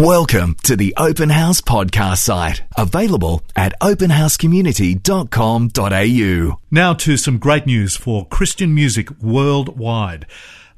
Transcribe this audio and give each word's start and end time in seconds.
Welcome 0.00 0.56
to 0.62 0.76
the 0.76 0.94
Open 0.96 1.28
House 1.28 1.60
podcast 1.60 2.20
site, 2.20 2.62
available 2.74 3.42
at 3.54 3.78
openhousecommunity.com.au. 3.80 6.60
Now 6.70 6.94
to 6.94 7.16
some 7.18 7.36
great 7.36 7.66
news 7.66 7.98
for 7.98 8.26
Christian 8.28 8.74
music 8.74 9.10
worldwide. 9.20 10.24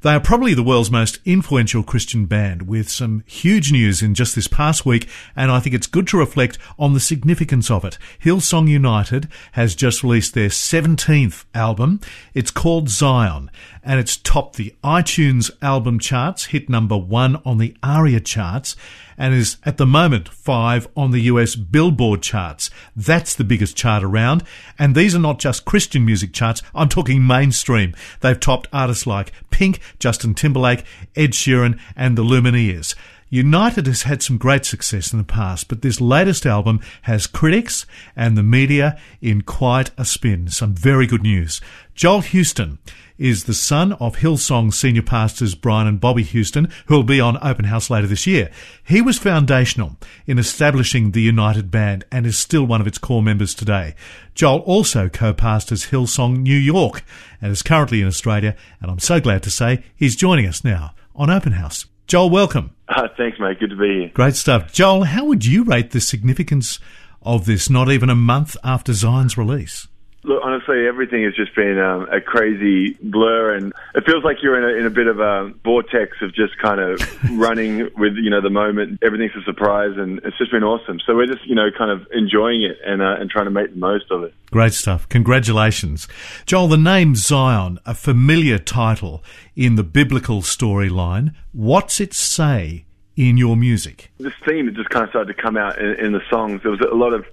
They 0.01 0.13
are 0.13 0.19
probably 0.19 0.53
the 0.53 0.63
world's 0.63 0.91
most 0.91 1.19
influential 1.23 1.81
Christian 1.81 2.25
band 2.25 2.63
with 2.63 2.89
some 2.89 3.23
huge 3.25 3.71
news 3.71 4.01
in 4.01 4.13
just 4.13 4.35
this 4.35 4.49
past 4.49 4.85
week, 4.85 5.07
and 5.33 5.49
I 5.49 5.61
think 5.61 5.73
it's 5.73 5.87
good 5.87 6.07
to 6.07 6.17
reflect 6.17 6.57
on 6.77 6.93
the 6.93 6.99
significance 6.99 7.71
of 7.71 7.85
it. 7.85 7.97
Hillsong 8.21 8.67
United 8.67 9.29
has 9.53 9.73
just 9.73 10.03
released 10.03 10.33
their 10.33 10.49
17th 10.49 11.45
album. 11.55 12.01
It's 12.33 12.51
called 12.51 12.89
Zion, 12.89 13.49
and 13.81 14.01
it's 14.01 14.17
topped 14.17 14.57
the 14.57 14.75
iTunes 14.83 15.49
album 15.61 15.99
charts, 15.99 16.47
hit 16.47 16.67
number 16.67 16.97
one 16.97 17.37
on 17.45 17.57
the 17.57 17.73
ARIA 17.81 18.19
charts, 18.19 18.75
and 19.23 19.33
is 19.33 19.55
at 19.63 19.77
the 19.77 19.85
moment 19.85 20.27
five 20.27 20.85
on 20.97 21.11
the 21.11 21.21
US 21.21 21.55
Billboard 21.55 22.21
charts. 22.21 22.69
That's 22.93 23.33
the 23.33 23.45
biggest 23.45 23.77
chart 23.77 24.03
around. 24.03 24.43
And 24.77 24.95
these 24.95 25.15
are 25.15 25.19
not 25.19 25.39
just 25.39 25.63
Christian 25.63 26.03
music 26.03 26.33
charts. 26.33 26.61
I'm 26.75 26.89
talking 26.89 27.25
mainstream. 27.25 27.95
They've 28.19 28.37
topped 28.37 28.67
artists 28.73 29.07
like 29.07 29.31
Pink, 29.49 29.79
Justin 29.97 30.33
Timberlake, 30.33 30.83
Ed 31.15 31.31
Sheeran, 31.31 31.79
and 31.95 32.17
the 32.17 32.21
Lumineers. 32.21 32.95
United 33.33 33.87
has 33.87 34.03
had 34.03 34.21
some 34.21 34.37
great 34.37 34.63
success 34.63 35.11
in 35.11 35.17
the 35.17 35.23
past, 35.23 35.67
but 35.67 35.81
this 35.81 35.99
latest 35.99 36.45
album 36.45 36.79
has 37.01 37.25
critics 37.25 37.87
and 38.15 38.37
the 38.37 38.43
media 38.43 38.95
in 39.21 39.41
quite 39.41 39.89
a 39.97 40.05
spin. 40.05 40.47
Some 40.49 40.75
very 40.75 41.07
good 41.07 41.23
news. 41.23 41.59
Joel 41.95 42.21
Houston 42.21 42.77
is 43.17 43.45
the 43.45 43.55
son 43.55 43.93
of 43.93 44.17
Hillsong 44.17 44.71
senior 44.71 45.01
pastors 45.01 45.55
Brian 45.55 45.87
and 45.87 45.99
Bobbie 45.99 46.21
Houston, 46.21 46.69
who 46.85 46.93
will 46.93 47.03
be 47.03 47.19
on 47.19 47.39
Open 47.41 47.65
House 47.65 47.89
later 47.89 48.05
this 48.05 48.27
year. 48.27 48.51
He 48.83 49.01
was 49.01 49.17
foundational 49.17 49.97
in 50.27 50.37
establishing 50.37 51.09
the 51.09 51.21
United 51.23 51.71
Band 51.71 52.05
and 52.11 52.27
is 52.27 52.37
still 52.37 52.65
one 52.65 52.81
of 52.81 52.87
its 52.87 52.99
core 52.99 53.23
members 53.23 53.55
today. 53.55 53.95
Joel 54.35 54.59
also 54.59 55.09
co-pastors 55.09 55.87
Hillsong 55.87 56.43
New 56.43 56.55
York 56.55 57.03
and 57.41 57.51
is 57.51 57.63
currently 57.63 58.01
in 58.01 58.07
Australia, 58.07 58.55
and 58.79 58.91
I'm 58.91 58.99
so 58.99 59.19
glad 59.19 59.41
to 59.41 59.49
say 59.49 59.83
he's 59.95 60.15
joining 60.15 60.45
us 60.45 60.63
now 60.63 60.93
on 61.15 61.31
Open 61.31 61.53
House. 61.53 61.87
Joel, 62.07 62.29
welcome. 62.29 62.71
Uh, 62.87 63.07
thanks, 63.17 63.39
mate. 63.39 63.59
Good 63.59 63.71
to 63.71 63.75
be 63.75 63.99
here. 64.01 64.11
Great 64.13 64.35
stuff. 64.35 64.71
Joel, 64.71 65.03
how 65.05 65.25
would 65.25 65.45
you 65.45 65.63
rate 65.63 65.91
the 65.91 66.01
significance 66.01 66.79
of 67.21 67.45
this 67.45 67.69
not 67.69 67.91
even 67.91 68.09
a 68.09 68.15
month 68.15 68.57
after 68.63 68.93
Zion's 68.93 69.37
release? 69.37 69.87
Look, 70.25 70.41
honestly, 70.41 70.87
everything 70.87 71.23
has 71.25 71.35
just 71.35 71.53
been 71.53 71.77
um, 71.77 72.07
a 72.09 72.21
crazy 72.21 72.93
blur, 73.01 73.55
and 73.55 73.73
it 73.93 74.05
feels 74.05 74.23
like 74.23 74.37
you're 74.41 74.57
in 74.57 74.63
a, 74.63 74.79
in 74.79 74.85
a 74.85 74.89
bit 74.89 75.07
of 75.07 75.19
a 75.19 75.51
vortex 75.65 76.17
of 76.21 76.33
just 76.33 76.57
kind 76.59 76.79
of 76.79 77.01
running 77.37 77.89
with 77.97 78.13
you 78.15 78.29
know 78.29 78.39
the 78.39 78.49
moment. 78.49 78.99
Everything's 79.03 79.35
a 79.35 79.43
surprise, 79.43 79.97
and 79.97 80.19
it's 80.23 80.37
just 80.37 80.51
been 80.51 80.63
awesome. 80.63 80.99
So 81.05 81.15
we're 81.15 81.27
just 81.27 81.45
you 81.45 81.55
know 81.55 81.69
kind 81.77 81.91
of 81.91 82.07
enjoying 82.13 82.63
it 82.63 82.77
and 82.85 83.01
uh, 83.01 83.15
and 83.19 83.29
trying 83.29 83.45
to 83.45 83.51
make 83.51 83.71
the 83.71 83.79
most 83.79 84.05
of 84.11 84.23
it. 84.23 84.33
Great 84.49 84.73
stuff. 84.73 85.09
Congratulations, 85.09 86.07
Joel. 86.45 86.67
The 86.67 86.77
name 86.77 87.15
Zion, 87.15 87.79
a 87.85 87.93
familiar 87.93 88.59
title 88.59 89.23
in 89.57 89.75
the 89.75 89.83
biblical 89.83 90.41
storyline. 90.41 91.33
What's 91.51 91.99
it 91.99 92.13
say 92.13 92.85
in 93.17 93.35
your 93.35 93.57
music? 93.57 94.11
This 94.19 94.33
theme 94.47 94.67
has 94.67 94.75
just 94.75 94.89
kind 94.89 95.03
of 95.03 95.09
started 95.09 95.35
to 95.35 95.41
come 95.41 95.57
out 95.57 95.79
in, 95.79 96.05
in 96.05 96.11
the 96.13 96.21
songs. 96.29 96.61
There 96.63 96.71
was 96.71 96.79
a 96.79 96.95
lot 96.95 97.13
of 97.13 97.25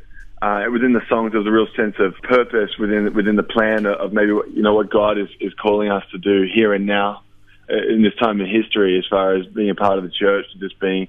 uh, 0.42 0.64
within 0.72 0.92
the 0.92 1.02
songs, 1.08 1.33
there 1.33 1.41
was 1.41 1.46
a 1.46 1.52
real 1.52 1.69
sense 1.77 1.96
of 1.98 2.14
purpose 2.22 2.70
within 2.78 3.12
within 3.14 3.36
the 3.36 3.42
plan 3.42 3.84
of 3.84 4.12
maybe 4.12 4.33
you 4.52 4.62
know 4.62 4.74
what 4.74 4.91
God 4.91 5.19
is 5.19 5.28
is 5.38 5.52
calling 5.55 5.91
us 5.91 6.02
to 6.12 6.19
do 6.19 6.46
here 6.52 6.72
and 6.72 6.86
now 6.86 7.22
uh, 7.70 7.77
in 7.88 8.02
this 8.02 8.14
time 8.14 8.41
in 8.41 8.46
history, 8.46 8.98
as 8.98 9.05
far 9.08 9.36
as 9.36 9.46
being 9.46 9.70
a 9.70 9.74
part 9.74 9.98
of 9.98 10.05
the 10.05 10.11
church, 10.11 10.46
just 10.58 10.80
being 10.80 11.08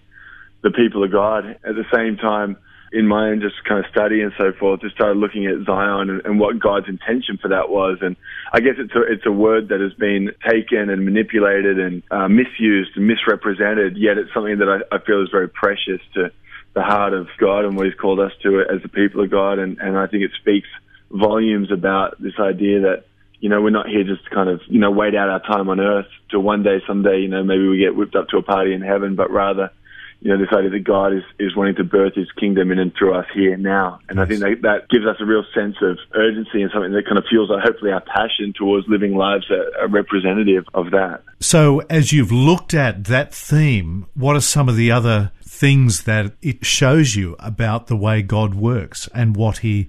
the 0.63 0.71
people 0.71 1.03
of 1.03 1.11
God. 1.11 1.45
At 1.47 1.75
the 1.75 1.85
same 1.93 2.17
time, 2.17 2.57
in 2.91 3.07
my 3.07 3.29
own 3.29 3.39
just 3.39 3.55
kind 3.63 3.83
of 3.83 3.89
study 3.89 4.21
and 4.21 4.33
so 4.37 4.51
forth, 4.51 4.81
just 4.81 4.95
started 4.95 5.17
looking 5.17 5.45
at 5.45 5.65
Zion 5.65 6.09
and, 6.09 6.25
and 6.25 6.39
what 6.39 6.59
God's 6.59 6.89
intention 6.89 7.37
for 7.41 7.47
that 7.47 7.69
was. 7.69 7.99
And 8.01 8.17
I 8.51 8.59
guess 8.59 8.75
it's 8.77 8.93
a 8.93 9.01
it's 9.03 9.25
a 9.25 9.31
word 9.31 9.69
that 9.69 9.79
has 9.79 9.93
been 9.93 10.31
taken 10.45 10.89
and 10.89 11.05
manipulated 11.05 11.79
and 11.79 12.03
uh, 12.11 12.27
misused 12.27 12.91
and 12.95 13.07
misrepresented. 13.07 13.95
Yet 13.95 14.17
it's 14.17 14.33
something 14.33 14.59
that 14.59 14.67
I, 14.67 14.95
I 14.95 14.99
feel 14.99 15.23
is 15.23 15.29
very 15.31 15.47
precious 15.47 16.01
to 16.15 16.31
the 16.73 16.81
heart 16.81 17.13
of 17.13 17.27
God 17.37 17.65
and 17.65 17.75
what 17.75 17.85
He's 17.85 17.95
called 17.95 18.19
us 18.19 18.31
to 18.43 18.61
as 18.61 18.81
the 18.81 18.89
people 18.89 19.23
of 19.23 19.29
God. 19.29 19.59
And, 19.59 19.77
and 19.79 19.97
I 19.97 20.07
think 20.07 20.23
it 20.23 20.31
speaks 20.39 20.67
volumes 21.09 21.71
about 21.71 22.21
this 22.21 22.33
idea 22.39 22.81
that, 22.81 23.05
you 23.39 23.49
know, 23.49 23.61
we're 23.61 23.71
not 23.71 23.87
here 23.87 24.03
just 24.03 24.23
to 24.25 24.29
kind 24.29 24.49
of, 24.49 24.61
you 24.67 24.79
know, 24.79 24.91
wait 24.91 25.15
out 25.15 25.29
our 25.29 25.41
time 25.41 25.69
on 25.69 25.79
earth 25.79 26.07
to 26.29 26.39
one 26.39 26.63
day, 26.63 26.81
someday, 26.87 27.19
you 27.19 27.27
know, 27.27 27.43
maybe 27.43 27.67
we 27.67 27.77
get 27.79 27.95
whipped 27.95 28.15
up 28.15 28.29
to 28.29 28.37
a 28.37 28.43
party 28.43 28.73
in 28.73 28.81
heaven, 28.81 29.15
but 29.15 29.31
rather, 29.31 29.71
you 30.21 30.29
know, 30.29 30.37
this 30.37 30.53
idea 30.55 30.69
that 30.69 30.83
God 30.83 31.13
is, 31.13 31.23
is 31.39 31.55
wanting 31.55 31.75
to 31.75 31.83
birth 31.83 32.13
his 32.13 32.31
kingdom 32.39 32.71
in 32.71 32.77
and 32.77 32.93
through 32.93 33.15
us 33.15 33.25
here 33.33 33.57
now. 33.57 33.99
And 34.07 34.21
I 34.21 34.25
think 34.25 34.41
that, 34.41 34.61
that 34.61 34.89
gives 34.89 35.05
us 35.05 35.17
a 35.19 35.25
real 35.25 35.43
sense 35.53 35.77
of 35.81 35.97
urgency 36.13 36.61
and 36.61 36.69
something 36.71 36.91
that 36.91 37.05
kind 37.05 37.17
of 37.17 37.25
fuels 37.27 37.49
our, 37.49 37.59
hopefully 37.59 37.91
our 37.91 38.01
passion 38.01 38.53
towards 38.55 38.87
living 38.87 39.15
lives 39.15 39.45
that 39.49 39.73
are 39.79 39.87
representative 39.87 40.65
of 40.75 40.91
that. 40.91 41.23
So 41.39 41.79
as 41.89 42.13
you've 42.13 42.31
looked 42.31 42.75
at 42.75 43.05
that 43.05 43.33
theme, 43.33 44.05
what 44.13 44.35
are 44.35 44.41
some 44.41 44.69
of 44.69 44.75
the 44.75 44.91
other 44.91 45.31
things 45.41 46.03
that 46.03 46.33
it 46.43 46.63
shows 46.63 47.15
you 47.15 47.35
about 47.39 47.87
the 47.87 47.97
way 47.97 48.21
God 48.21 48.53
works 48.53 49.09
and 49.15 49.35
what 49.35 49.59
he 49.59 49.87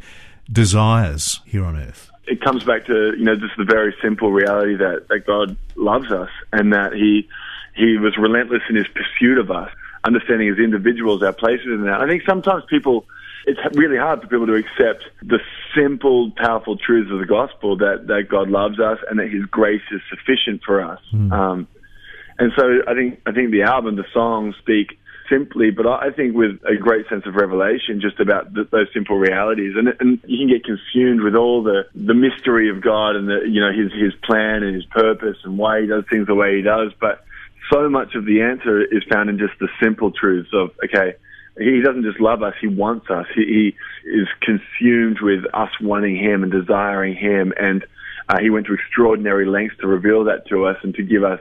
desires 0.50 1.40
here 1.44 1.64
on 1.64 1.76
earth? 1.76 2.10
It 2.26 2.40
comes 2.40 2.64
back 2.64 2.86
to, 2.86 3.12
you 3.18 3.24
know, 3.24 3.36
just 3.36 3.58
the 3.58 3.64
very 3.64 3.94
simple 4.00 4.32
reality 4.32 4.76
that, 4.76 5.08
that 5.10 5.26
God 5.26 5.58
loves 5.76 6.10
us 6.10 6.30
and 6.52 6.72
that 6.72 6.94
he, 6.94 7.28
he 7.76 7.98
was 7.98 8.16
relentless 8.16 8.62
in 8.70 8.76
his 8.76 8.86
pursuit 8.88 9.36
of 9.36 9.50
us 9.50 9.68
understanding 10.04 10.48
as 10.48 10.58
individuals 10.58 11.22
our 11.22 11.32
places 11.32 11.66
in 11.66 11.84
that. 11.84 12.00
I 12.00 12.08
think 12.08 12.22
sometimes 12.26 12.64
people, 12.68 13.04
it's 13.46 13.60
really 13.76 13.98
hard 13.98 14.20
for 14.20 14.26
people 14.26 14.46
to 14.46 14.54
accept 14.54 15.04
the 15.22 15.38
simple, 15.76 16.32
powerful 16.36 16.76
truths 16.76 17.10
of 17.10 17.18
the 17.18 17.26
gospel 17.26 17.76
that, 17.78 18.06
that 18.08 18.28
God 18.28 18.50
loves 18.50 18.80
us 18.80 18.98
and 19.08 19.18
that 19.18 19.30
His 19.30 19.44
grace 19.46 19.82
is 19.90 20.00
sufficient 20.10 20.62
for 20.64 20.82
us. 20.82 21.00
Mm. 21.12 21.32
Um, 21.32 21.68
and 22.38 22.52
so 22.56 22.64
I 22.88 22.94
think 22.94 23.20
I 23.26 23.32
think 23.32 23.50
the 23.50 23.62
album, 23.62 23.96
the 23.96 24.06
songs 24.12 24.56
speak 24.58 24.98
simply, 25.30 25.70
but 25.70 25.86
I 25.86 26.10
think 26.10 26.34
with 26.34 26.60
a 26.64 26.76
great 26.76 27.08
sense 27.08 27.24
of 27.26 27.34
revelation 27.34 28.00
just 28.00 28.20
about 28.20 28.54
th- 28.54 28.68
those 28.70 28.88
simple 28.92 29.16
realities. 29.18 29.74
And, 29.76 29.88
and 30.00 30.20
you 30.26 30.38
can 30.38 30.48
get 30.48 30.64
consumed 30.64 31.22
with 31.22 31.34
all 31.34 31.62
the, 31.62 31.86
the 31.94 32.14
mystery 32.14 32.68
of 32.68 32.82
God 32.82 33.16
and 33.16 33.28
the, 33.28 33.40
you 33.48 33.60
know, 33.60 33.72
his, 33.72 33.92
his 33.92 34.12
plan 34.24 34.62
and 34.62 34.74
his 34.74 34.84
purpose 34.86 35.36
and 35.44 35.56
why 35.56 35.80
he 35.80 35.86
does 35.86 36.04
things 36.10 36.26
the 36.26 36.34
way 36.34 36.56
he 36.56 36.62
does. 36.62 36.92
But 37.00 37.24
so 37.70 37.88
much 37.88 38.14
of 38.14 38.24
the 38.24 38.42
answer 38.42 38.82
is 38.82 39.02
found 39.10 39.30
in 39.30 39.38
just 39.38 39.58
the 39.60 39.68
simple 39.82 40.10
truths 40.10 40.50
of, 40.52 40.70
okay, 40.84 41.16
he 41.58 41.82
doesn't 41.82 42.02
just 42.02 42.20
love 42.20 42.42
us, 42.42 42.54
he 42.60 42.66
wants 42.66 43.10
us. 43.10 43.26
He, 43.34 43.74
he 44.04 44.08
is 44.08 44.28
consumed 44.40 45.20
with 45.20 45.44
us 45.52 45.70
wanting 45.80 46.16
him 46.16 46.42
and 46.42 46.50
desiring 46.50 47.14
him. 47.14 47.52
And 47.58 47.84
uh, 48.28 48.38
he 48.40 48.50
went 48.50 48.66
to 48.66 48.74
extraordinary 48.74 49.46
lengths 49.46 49.76
to 49.80 49.86
reveal 49.86 50.24
that 50.24 50.46
to 50.48 50.64
us 50.64 50.76
and 50.82 50.94
to 50.94 51.02
give 51.02 51.24
us 51.24 51.40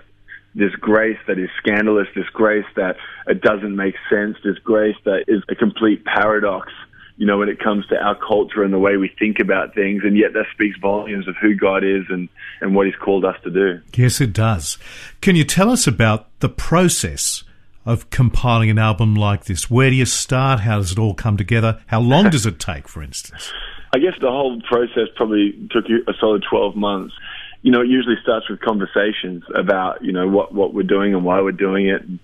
this 0.54 0.74
grace 0.76 1.18
that 1.28 1.40
is 1.40 1.50
scandalous, 1.58 2.08
this 2.14 2.28
grace 2.34 2.66
that 2.76 2.98
it 3.28 3.42
doesn't 3.42 3.76
make 3.76 3.96
sense, 4.10 4.36
this 4.44 4.58
grace 4.60 4.98
that 5.06 5.26
is 5.28 5.42
a 5.50 5.56
complete 5.56 6.04
paradox 6.04 6.72
you 7.18 7.26
know, 7.26 7.38
when 7.38 7.50
it 7.50 7.60
comes 7.60 7.86
to 7.88 7.96
our 7.98 8.16
culture 8.16 8.64
and 8.64 8.74
the 8.74 8.80
way 8.80 8.98
we 8.98 9.10
think 9.20 9.40
about 9.40 9.76
things, 9.76 10.04
and 10.04 10.18
yet 10.18 10.34
that 10.34 10.46
speaks 10.54 10.78
volumes 10.80 11.28
of 11.28 11.36
who 11.42 11.56
God 11.56 11.84
is 11.84 12.04
and, 12.10 12.30
and 12.62 12.76
what 12.76 12.88
He's 12.88 12.96
called 12.96 13.26
us 13.26 13.36
to 13.44 13.50
do. 13.50 13.82
Yes, 13.96 14.22
it 14.22 14.34
does. 14.34 14.78
Can 15.22 15.36
you 15.36 15.44
tell 15.44 15.70
us 15.70 15.88
about 15.88 16.28
the 16.40 16.50
process 16.50 17.44
of 17.86 18.10
compiling 18.10 18.70
an 18.70 18.78
album 18.78 19.16
like 19.16 19.46
this? 19.46 19.70
Where 19.70 19.90
do 19.90 19.96
you 19.96 20.06
start? 20.06 20.62
How 20.62 20.78
does 20.78 20.92
it 20.92 21.00
all 21.00 21.14
come 21.14 21.38
together? 21.38 21.82
How 21.88 22.00
long 22.00 22.30
does 22.30 22.46
it 22.46 22.60
take, 22.60 22.88
for 22.88 23.02
instance? 23.02 23.52
I 23.94 24.00
guess 24.00 24.14
the 24.22 24.30
whole 24.30 24.62
process 24.62 25.10
probably 25.16 25.52
took 25.70 25.86
a 25.86 26.14
solid 26.20 26.44
12 26.50 26.76
months. 26.76 27.14
You 27.62 27.72
know, 27.72 27.82
it 27.82 27.88
usually 27.88 28.16
starts 28.24 28.50
with 28.50 28.62
conversations 28.62 29.44
about, 29.54 30.04
you 30.04 30.14
know, 30.14 30.28
what, 30.28 30.54
what 30.54 30.74
we're 30.74 30.84
doing 30.84 31.14
and 31.14 31.26
why 31.26 31.42
we're 31.42 31.52
doing 31.52 31.88
it. 31.88 32.02
And 32.02 32.20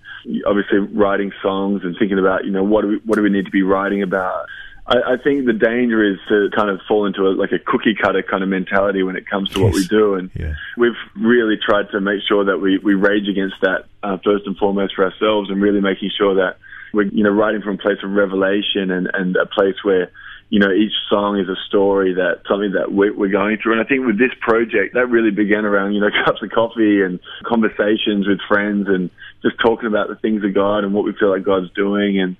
obviously 0.45 0.79
writing 0.79 1.31
songs 1.43 1.81
and 1.83 1.95
thinking 1.99 2.19
about, 2.19 2.45
you 2.45 2.51
know, 2.51 2.63
what 2.63 2.81
do 2.81 2.87
we, 2.87 2.95
what 3.05 3.17
do 3.17 3.21
we 3.21 3.29
need 3.29 3.45
to 3.45 3.51
be 3.51 3.63
writing 3.63 4.01
about? 4.01 4.45
I, 4.87 5.13
I 5.13 5.17
think 5.21 5.45
the 5.45 5.53
danger 5.53 6.03
is 6.03 6.17
to 6.29 6.49
kind 6.55 6.69
of 6.69 6.79
fall 6.87 7.05
into 7.05 7.27
a, 7.27 7.31
like 7.35 7.51
a 7.51 7.59
cookie 7.59 7.95
cutter 7.95 8.23
kind 8.23 8.41
of 8.41 8.49
mentality 8.49 9.03
when 9.03 9.15
it 9.15 9.27
comes 9.27 9.49
to 9.49 9.59
yes. 9.59 9.63
what 9.63 9.73
we 9.73 9.87
do, 9.87 10.15
and 10.15 10.31
yeah. 10.33 10.53
we've 10.77 10.97
really 11.15 11.57
tried 11.57 11.89
to 11.91 12.01
make 12.01 12.21
sure 12.27 12.45
that 12.45 12.57
we 12.57 12.77
we 12.77 12.95
rage 12.95 13.27
against 13.27 13.55
that 13.61 13.85
uh, 14.03 14.17
first 14.23 14.45
and 14.45 14.57
foremost 14.57 14.95
for 14.95 15.03
ourselves, 15.03 15.49
and 15.49 15.61
really 15.61 15.81
making 15.81 16.11
sure 16.17 16.35
that 16.35 16.57
we're 16.93 17.03
you 17.03 17.23
know 17.23 17.31
writing 17.31 17.61
from 17.61 17.75
a 17.75 17.77
place 17.77 17.99
of 18.03 18.11
revelation 18.11 18.91
and 18.91 19.09
and 19.13 19.35
a 19.35 19.45
place 19.45 19.75
where 19.83 20.11
you 20.49 20.59
know, 20.59 20.71
each 20.71 20.93
song 21.09 21.37
is 21.39 21.49
a 21.49 21.59
story 21.67 22.13
that 22.13 22.41
something 22.47 22.71
that 22.71 22.91
we're, 22.91 23.13
we're, 23.13 23.27
going 23.27 23.57
through. 23.61 23.73
And 23.73 23.81
I 23.81 23.83
think 23.83 24.05
with 24.05 24.17
this 24.17 24.31
project, 24.39 24.93
that 24.93 25.07
really 25.07 25.31
began 25.31 25.65
around, 25.65 25.93
you 25.93 25.99
know, 25.99 26.09
cups 26.25 26.41
of 26.41 26.51
coffee 26.51 27.01
and 27.01 27.19
conversations 27.45 28.27
with 28.27 28.39
friends 28.47 28.87
and 28.87 29.09
just 29.41 29.59
talking 29.59 29.87
about 29.87 30.07
the 30.07 30.15
things 30.15 30.43
of 30.45 30.53
God 30.53 30.85
and 30.85 30.93
what 30.93 31.03
we 31.03 31.13
feel 31.19 31.31
like 31.31 31.43
God's 31.43 31.69
doing. 31.71 32.19
And 32.19 32.37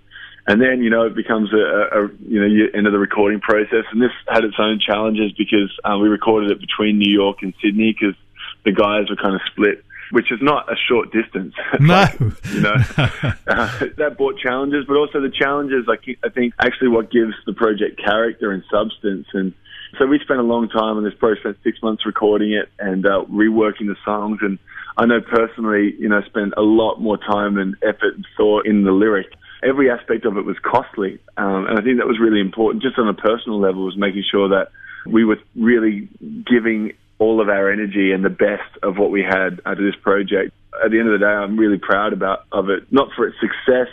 and 0.47 0.61
then 0.61 0.81
you 0.81 0.89
know 0.89 1.05
it 1.05 1.15
becomes 1.15 1.53
a, 1.53 1.57
a 1.57 2.09
you 2.27 2.39
know 2.39 2.67
end 2.73 2.88
of 2.88 2.94
the 2.94 2.99
recording 2.99 3.39
process, 3.39 3.85
and 3.91 4.01
this 4.01 4.11
had 4.27 4.44
its 4.44 4.55
own 4.59 4.79
challenges 4.79 5.31
because 5.38 5.71
uh, 5.83 5.97
we 5.97 6.07
recorded 6.07 6.51
it 6.51 6.59
between 6.59 6.97
New 6.97 7.11
York 7.11 7.38
and 7.41 7.53
Sydney 7.61 7.95
because 7.97 8.15
the 8.65 8.71
guys 8.71 9.09
were 9.09 9.15
kind 9.15 9.35
of 9.35 9.41
split 9.51 9.83
which 10.11 10.31
is 10.31 10.39
not 10.41 10.71
a 10.71 10.75
short 10.88 11.11
distance. 11.11 11.53
No. 11.79 11.94
Like, 11.94 12.19
you 12.19 12.61
know, 12.61 12.75
uh, 12.97 13.85
that 13.97 14.15
brought 14.17 14.39
challenges, 14.39 14.85
but 14.88 14.95
also 14.95 15.21
the 15.21 15.29
challenges, 15.29 15.85
like, 15.88 16.03
I 16.23 16.29
think, 16.29 16.53
actually 16.59 16.88
what 16.89 17.11
gives 17.11 17.33
the 17.45 17.53
project 17.53 18.01
character 18.03 18.51
and 18.51 18.63
substance. 18.71 19.27
And 19.33 19.53
so 20.00 20.05
we 20.05 20.19
spent 20.19 20.39
a 20.39 20.43
long 20.43 20.69
time 20.69 20.97
on 20.97 21.03
this 21.03 21.13
project, 21.13 21.41
spent 21.41 21.57
six 21.63 21.81
months 21.83 22.05
recording 22.05 22.53
it 22.53 22.69
and 22.79 23.05
uh, 23.05 23.25
reworking 23.29 23.88
the 23.88 23.95
songs. 24.03 24.39
And 24.41 24.59
I 24.97 25.05
know 25.05 25.21
personally, 25.21 25.93
you 26.00 26.09
know, 26.09 26.21
spent 26.23 26.53
a 26.57 26.61
lot 26.61 27.00
more 27.00 27.17
time 27.17 27.57
and 27.57 27.75
effort 27.83 28.15
and 28.15 28.25
thought 28.35 28.65
in 28.65 28.83
the 28.83 28.91
lyric. 28.91 29.27
Every 29.67 29.91
aspect 29.91 30.25
of 30.25 30.37
it 30.37 30.45
was 30.45 30.57
costly. 30.61 31.19
Um, 31.35 31.65
and 31.67 31.77
I 31.77 31.81
think 31.81 31.97
that 31.97 32.07
was 32.07 32.19
really 32.19 32.39
important, 32.39 32.83
just 32.83 32.97
on 32.97 33.07
a 33.07 33.13
personal 33.13 33.59
level, 33.59 33.85
was 33.85 33.97
making 33.97 34.23
sure 34.31 34.49
that 34.49 34.69
we 35.05 35.25
were 35.25 35.37
really 35.55 36.07
giving 36.45 36.93
all 37.19 37.41
of 37.41 37.49
our 37.49 37.71
energy 37.71 38.11
and 38.11 38.23
the 38.23 38.29
best 38.29 38.71
of 38.83 38.97
what 38.97 39.11
we 39.11 39.23
had 39.23 39.59
of 39.65 39.77
this 39.77 39.95
project. 40.01 40.53
At 40.83 40.91
the 40.91 40.99
end 40.99 41.09
of 41.09 41.19
the 41.19 41.25
day, 41.25 41.31
I'm 41.31 41.57
really 41.57 41.79
proud 41.79 42.13
about 42.13 42.45
of 42.51 42.69
it, 42.69 42.91
not 42.91 43.09
for 43.15 43.27
its 43.27 43.37
success, 43.39 43.91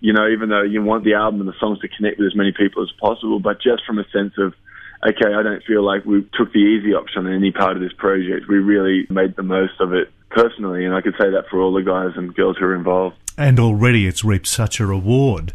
you 0.00 0.12
know, 0.12 0.28
even 0.28 0.48
though 0.48 0.62
you 0.62 0.82
want 0.82 1.04
the 1.04 1.14
album 1.14 1.40
and 1.40 1.48
the 1.48 1.58
songs 1.60 1.78
to 1.80 1.88
connect 1.88 2.18
with 2.18 2.26
as 2.26 2.34
many 2.34 2.52
people 2.52 2.82
as 2.82 2.90
possible, 2.98 3.38
but 3.38 3.60
just 3.60 3.84
from 3.86 3.98
a 3.98 4.08
sense 4.10 4.32
of, 4.38 4.54
okay, 5.06 5.34
I 5.34 5.42
don't 5.42 5.62
feel 5.64 5.84
like 5.84 6.04
we 6.04 6.26
took 6.34 6.52
the 6.52 6.58
easy 6.58 6.94
option 6.94 7.26
in 7.26 7.34
any 7.34 7.52
part 7.52 7.76
of 7.76 7.82
this 7.82 7.92
project. 7.92 8.48
We 8.48 8.58
really 8.58 9.06
made 9.10 9.36
the 9.36 9.42
most 9.42 9.78
of 9.78 9.92
it 9.92 10.10
personally, 10.34 10.84
and 10.84 10.94
I 10.94 11.00
could 11.00 11.14
say 11.20 11.30
that 11.30 11.44
for 11.50 11.60
all 11.60 11.72
the 11.72 11.82
guys 11.82 12.16
and 12.16 12.34
girls 12.34 12.56
who 12.58 12.66
are 12.66 12.74
involved. 12.74 13.16
And 13.36 13.58
already 13.58 14.06
it's 14.06 14.24
reaped 14.24 14.46
such 14.46 14.80
a 14.80 14.86
reward. 14.86 15.52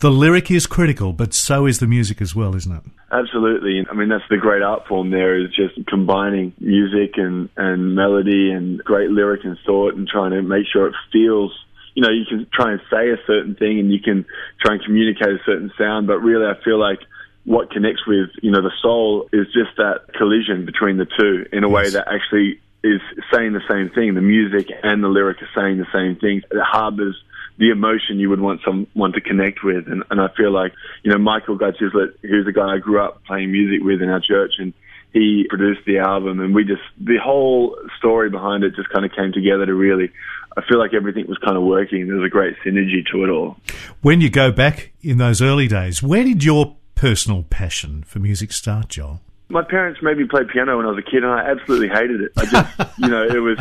The 0.00 0.10
lyric 0.10 0.50
is 0.50 0.66
critical, 0.66 1.12
but 1.12 1.32
so 1.32 1.66
is 1.66 1.78
the 1.78 1.86
music 1.86 2.20
as 2.20 2.34
well, 2.34 2.54
isn't 2.54 2.72
it? 2.72 2.82
Absolutely. 3.10 3.86
I 3.88 3.94
mean, 3.94 4.08
that's 4.08 4.28
the 4.28 4.36
great 4.36 4.62
art 4.62 4.86
form 4.86 5.10
there 5.10 5.38
is 5.38 5.54
just 5.54 5.86
combining 5.86 6.52
music 6.58 7.14
and, 7.16 7.48
and 7.56 7.94
melody 7.94 8.50
and 8.50 8.78
great 8.78 9.10
lyric 9.10 9.44
and 9.44 9.56
thought 9.64 9.94
and 9.94 10.06
trying 10.08 10.32
to 10.32 10.42
make 10.42 10.66
sure 10.70 10.88
it 10.88 10.94
feels, 11.12 11.52
you 11.94 12.02
know, 12.02 12.10
you 12.10 12.24
can 12.28 12.46
try 12.52 12.72
and 12.72 12.80
say 12.90 13.10
a 13.10 13.16
certain 13.26 13.54
thing 13.54 13.78
and 13.78 13.92
you 13.92 14.00
can 14.00 14.26
try 14.60 14.74
and 14.74 14.84
communicate 14.84 15.28
a 15.28 15.38
certain 15.46 15.72
sound, 15.78 16.06
but 16.06 16.18
really 16.18 16.46
I 16.46 16.62
feel 16.64 16.78
like 16.78 16.98
what 17.44 17.70
connects 17.70 18.06
with, 18.06 18.30
you 18.42 18.50
know, 18.50 18.62
the 18.62 18.72
soul 18.82 19.28
is 19.32 19.46
just 19.46 19.76
that 19.76 20.12
collision 20.18 20.66
between 20.66 20.96
the 20.96 21.06
two 21.06 21.46
in 21.52 21.62
a 21.62 21.68
way 21.68 21.88
that 21.88 22.08
actually 22.08 22.60
is 22.84 23.00
saying 23.32 23.54
the 23.54 23.64
same 23.68 23.88
thing. 23.90 24.14
The 24.14 24.20
music 24.20 24.68
and 24.82 25.02
the 25.02 25.08
lyric 25.08 25.38
are 25.42 25.48
saying 25.56 25.78
the 25.78 25.86
same 25.92 26.16
thing. 26.20 26.42
It 26.50 26.60
harbors 26.62 27.16
the 27.58 27.70
emotion 27.70 28.18
you 28.18 28.28
would 28.28 28.40
want 28.40 28.60
someone 28.64 29.12
to 29.12 29.20
connect 29.20 29.64
with. 29.64 29.86
And, 29.88 30.04
and 30.10 30.20
I 30.20 30.28
feel 30.36 30.52
like, 30.52 30.72
you 31.02 31.10
know, 31.10 31.18
Michael 31.18 31.56
Guy 31.56 31.70
Chislett, 31.70 32.14
who's 32.22 32.44
the 32.44 32.52
guy 32.52 32.74
I 32.74 32.78
grew 32.78 33.00
up 33.00 33.24
playing 33.24 33.52
music 33.52 33.82
with 33.82 34.02
in 34.02 34.10
our 34.10 34.20
church, 34.20 34.54
and 34.58 34.74
he 35.12 35.46
produced 35.48 35.86
the 35.86 35.98
album, 35.98 36.40
and 36.40 36.54
we 36.54 36.64
just, 36.64 36.82
the 37.00 37.18
whole 37.22 37.78
story 37.98 38.28
behind 38.28 38.64
it 38.64 38.74
just 38.74 38.88
kind 38.90 39.06
of 39.06 39.12
came 39.12 39.32
together 39.32 39.64
to 39.64 39.72
really, 39.72 40.10
I 40.56 40.62
feel 40.68 40.78
like 40.78 40.92
everything 40.92 41.26
was 41.28 41.38
kind 41.38 41.56
of 41.56 41.62
working. 41.62 42.06
There 42.06 42.16
was 42.16 42.26
a 42.26 42.30
great 42.30 42.56
synergy 42.66 43.06
to 43.12 43.24
it 43.24 43.30
all. 43.30 43.56
When 44.02 44.20
you 44.20 44.28
go 44.28 44.50
back 44.50 44.92
in 45.02 45.18
those 45.18 45.40
early 45.40 45.68
days, 45.68 46.02
where 46.02 46.24
did 46.24 46.42
your 46.42 46.76
personal 46.96 47.44
passion 47.44 48.02
for 48.02 48.18
music 48.18 48.52
start, 48.52 48.88
Joel? 48.88 49.20
My 49.48 49.62
parents 49.62 50.00
made 50.02 50.16
me 50.16 50.24
play 50.24 50.42
piano 50.50 50.76
when 50.76 50.86
I 50.86 50.90
was 50.90 50.98
a 50.98 51.10
kid, 51.10 51.22
and 51.22 51.32
I 51.32 51.50
absolutely 51.50 51.88
hated 51.88 52.22
it. 52.22 52.32
I 52.36 52.46
just, 52.46 52.98
you 52.98 53.08
know, 53.08 53.24
it 53.24 53.40
was. 53.40 53.58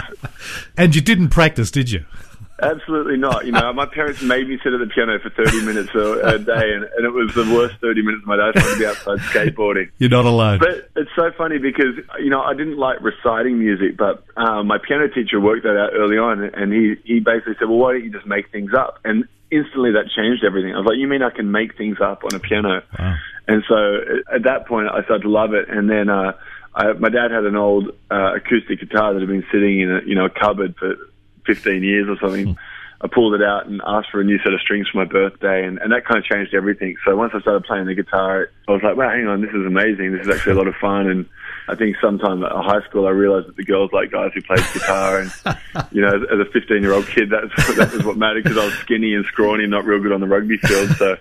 And 0.77 0.95
you 0.95 1.01
didn't 1.01 1.29
practice, 1.29 1.71
did 1.71 1.91
you? 1.91 2.05
Absolutely 2.61 3.17
not. 3.17 3.45
You 3.45 3.51
know, 3.51 3.73
my 3.73 3.85
parents 3.85 4.21
made 4.21 4.47
me 4.47 4.57
sit 4.63 4.73
at 4.73 4.79
the 4.79 4.87
piano 4.87 5.19
for 5.19 5.29
30 5.31 5.65
minutes 5.65 5.89
a, 5.95 6.35
a 6.35 6.39
day, 6.39 6.73
and, 6.73 6.83
and, 6.83 7.05
it 7.05 7.11
was 7.11 7.33
the 7.33 7.43
worst 7.53 7.75
30 7.81 8.01
minutes 8.01 8.23
of 8.23 8.27
my 8.27 8.37
day. 8.37 8.43
I 8.43 8.45
wanted 8.55 8.73
to 8.73 8.79
be 8.79 8.85
outside 8.85 9.19
skateboarding. 9.19 9.91
You're 9.97 10.09
not 10.09 10.25
alone. 10.25 10.59
But 10.59 10.89
it's 10.95 11.09
so 11.15 11.31
funny 11.37 11.57
because, 11.57 11.97
you 12.19 12.29
know, 12.29 12.41
I 12.41 12.53
didn't 12.53 12.77
like 12.77 13.01
reciting 13.01 13.59
music, 13.59 13.97
but 13.97 14.23
um, 14.37 14.67
my 14.67 14.77
piano 14.77 15.09
teacher 15.09 15.41
worked 15.41 15.63
that 15.63 15.77
out 15.77 15.91
early 15.93 16.17
on, 16.17 16.43
and 16.43 16.71
he, 16.71 16.95
he 17.03 17.19
basically 17.19 17.55
said, 17.59 17.67
well, 17.67 17.79
why 17.79 17.93
don't 17.93 18.03
you 18.03 18.11
just 18.11 18.27
make 18.27 18.51
things 18.51 18.71
up? 18.77 18.99
And 19.03 19.25
instantly 19.51 19.91
that 19.91 20.09
changed 20.15 20.43
everything. 20.43 20.73
I 20.73 20.77
was 20.77 20.87
like, 20.87 20.97
you 20.97 21.07
mean 21.07 21.21
I 21.21 21.29
can 21.29 21.51
make 21.51 21.77
things 21.77 21.97
up 22.01 22.23
on 22.23 22.33
a 22.33 22.39
piano? 22.39 22.81
Wow. 22.97 23.17
And 23.47 23.63
so 23.67 24.01
at 24.33 24.43
that 24.43 24.67
point, 24.67 24.87
I 24.87 25.03
started 25.03 25.23
to 25.23 25.29
love 25.29 25.53
it. 25.53 25.69
And 25.69 25.89
then 25.89 26.09
uh, 26.09 26.33
I, 26.73 26.93
my 26.93 27.09
dad 27.09 27.31
had 27.31 27.45
an 27.45 27.55
old 27.55 27.89
uh, 28.09 28.35
acoustic 28.35 28.79
guitar 28.79 29.13
that 29.13 29.19
had 29.19 29.29
been 29.29 29.45
sitting 29.51 29.81
in 29.81 29.91
a, 29.91 30.01
you 30.05 30.15
know, 30.15 30.25
a 30.25 30.29
cupboard 30.29 30.75
for 30.77 30.95
15 31.45 31.83
years 31.83 32.07
or 32.07 32.17
something. 32.19 32.53
Hmm. 32.53 32.59
I 33.01 33.07
pulled 33.07 33.33
it 33.33 33.43
out 33.43 33.67
and 33.67 33.81
asked 33.85 34.11
for 34.11 34.21
a 34.21 34.23
new 34.23 34.37
set 34.39 34.53
of 34.53 34.61
strings 34.61 34.87
for 34.87 34.99
my 34.99 35.03
birthday, 35.03 35.65
and, 35.65 35.77
and 35.79 35.91
that 35.91 36.05
kind 36.05 36.17
of 36.17 36.23
changed 36.23 36.53
everything. 36.53 36.95
So 37.05 37.13
once 37.17 37.33
I 37.35 37.41
started 37.41 37.65
playing 37.65 37.85
the 37.85 37.95
guitar, 37.95 38.49
I 38.65 38.71
was 38.71 38.81
like, 38.81 38.95
wow, 38.95 39.09
hang 39.09 39.27
on, 39.27 39.41
this 39.41 39.49
is 39.49 39.65
amazing. 39.65 40.13
This 40.13 40.25
is 40.25 40.33
actually 40.33 40.53
a 40.53 40.55
lot 40.55 40.69
of 40.69 40.75
fun. 40.75 41.09
And 41.09 41.25
I 41.67 41.75
think 41.75 41.95
sometime 42.01 42.43
at 42.43 42.51
high 42.51 42.81
school, 42.89 43.07
I 43.07 43.11
realized 43.11 43.47
that 43.47 43.55
the 43.55 43.63
girls 43.63 43.91
like 43.93 44.11
guys 44.11 44.31
who 44.33 44.41
played 44.41 44.65
guitar. 44.73 45.19
And, 45.19 45.31
you 45.91 46.01
know, 46.01 46.15
as, 46.15 46.39
a 46.39 46.45
15 46.51 46.81
year 46.81 46.93
old 46.93 47.07
kid, 47.07 47.29
that's, 47.29 47.75
that 47.77 47.93
was 47.93 48.03
what 48.03 48.17
mattered 48.17 48.43
because 48.43 48.57
I 48.57 48.65
was 48.65 48.73
skinny 48.75 49.13
and 49.13 49.25
scrawny 49.25 49.63
and 49.63 49.71
not 49.71 49.85
real 49.85 50.01
good 50.01 50.11
on 50.11 50.21
the 50.21 50.27
rugby 50.27 50.57
field. 50.57 50.89
So, 50.97 51.17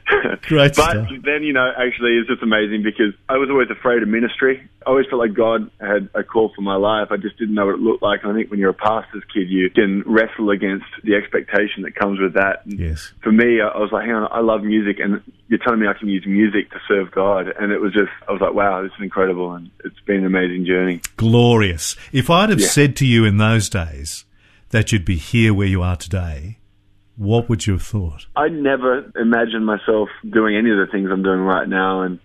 Great 0.42 0.76
but 0.76 0.90
stuff. 0.90 1.08
then, 1.24 1.42
you 1.42 1.52
know, 1.52 1.72
actually 1.76 2.16
it's 2.18 2.28
just 2.28 2.42
amazing 2.42 2.82
because 2.82 3.14
I 3.28 3.36
was 3.36 3.50
always 3.50 3.70
afraid 3.70 4.02
of 4.02 4.08
ministry. 4.08 4.68
I 4.86 4.90
always 4.90 5.06
felt 5.10 5.20
like 5.20 5.34
God 5.34 5.70
had 5.80 6.08
a 6.14 6.22
call 6.22 6.52
for 6.54 6.62
my 6.62 6.76
life. 6.76 7.08
I 7.10 7.16
just 7.16 7.38
didn't 7.38 7.54
know 7.54 7.66
what 7.66 7.74
it 7.74 7.80
looked 7.80 8.02
like. 8.02 8.22
And 8.22 8.32
I 8.32 8.34
think 8.34 8.50
when 8.50 8.60
you're 8.60 8.70
a 8.70 8.74
pastor's 8.74 9.24
kid, 9.32 9.50
you 9.50 9.70
can 9.70 10.02
wrestle 10.06 10.50
against 10.50 10.86
the 11.02 11.14
expectation 11.16 11.82
that 11.82 11.94
comes 11.94 12.20
with 12.20 12.34
that. 12.34 12.64
And 12.66 12.78
Yes. 12.78 13.12
For 13.22 13.32
me, 13.32 13.60
I 13.60 13.80
I 13.80 13.82
was 13.82 13.92
like, 13.92 14.04
hang 14.04 14.14
on, 14.14 14.28
I 14.30 14.40
love 14.40 14.62
music 14.62 14.98
and 15.00 15.22
you're 15.50 15.58
telling 15.58 15.80
me 15.80 15.88
I 15.88 15.94
can 15.94 16.08
use 16.08 16.24
music 16.26 16.70
to 16.70 16.78
serve 16.86 17.10
God. 17.10 17.48
And 17.58 17.72
it 17.72 17.80
was 17.80 17.92
just, 17.92 18.10
I 18.28 18.32
was 18.32 18.40
like, 18.40 18.54
wow, 18.54 18.82
this 18.82 18.92
is 18.96 19.02
incredible. 19.02 19.52
And 19.52 19.68
it's 19.84 19.98
been 20.06 20.18
an 20.18 20.26
amazing 20.26 20.64
journey. 20.64 21.00
Glorious. 21.16 21.96
If 22.12 22.30
I'd 22.30 22.50
have 22.50 22.60
Yeah. 22.60 22.68
said 22.68 22.94
to 22.96 23.06
you 23.06 23.24
in 23.24 23.36
those 23.38 23.68
days 23.68 24.24
that 24.70 24.92
you'd 24.92 25.04
be 25.04 25.16
here 25.16 25.52
where 25.52 25.66
you 25.66 25.82
are 25.82 25.96
today, 25.96 26.58
what 27.16 27.48
would 27.48 27.66
you 27.66 27.72
have 27.74 27.82
thought? 27.82 28.26
I 28.36 28.46
never 28.48 29.10
imagined 29.20 29.66
myself 29.66 30.08
doing 30.30 30.54
any 30.56 30.70
of 30.70 30.78
the 30.78 30.86
things 30.86 31.10
I'm 31.10 31.24
doing 31.24 31.40
right 31.40 31.68
now. 31.68 32.02
And, 32.02 32.20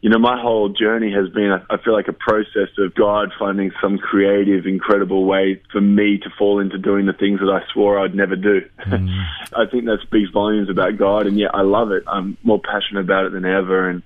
you 0.00 0.08
know, 0.08 0.18
my 0.18 0.40
whole 0.40 0.70
journey 0.70 1.12
has 1.12 1.28
been, 1.28 1.52
I 1.68 1.76
feel 1.76 1.92
like 1.92 2.08
a 2.08 2.14
process 2.14 2.70
of 2.78 2.94
God 2.94 3.32
finding 3.38 3.70
some 3.82 3.98
creative, 3.98 4.66
incredible 4.66 5.26
way 5.26 5.60
for 5.70 5.80
me 5.80 6.18
to 6.18 6.30
fall 6.38 6.58
into 6.58 6.78
doing 6.78 7.04
the 7.04 7.12
things 7.12 7.40
that 7.40 7.50
I 7.50 7.60
swore 7.72 7.98
I'd 7.98 8.14
never 8.14 8.34
do. 8.34 8.62
Mm. 8.86 9.24
I 9.52 9.66
think 9.70 9.84
that 9.84 9.98
speaks 10.02 10.30
volumes 10.30 10.70
about 10.70 10.96
God. 10.96 11.26
And 11.26 11.38
yet 11.38 11.54
I 11.54 11.62
love 11.62 11.92
it. 11.92 12.04
I'm 12.06 12.38
more 12.42 12.60
passionate 12.60 13.00
about 13.00 13.26
it 13.26 13.32
than 13.32 13.44
ever. 13.44 13.90
And, 13.90 14.02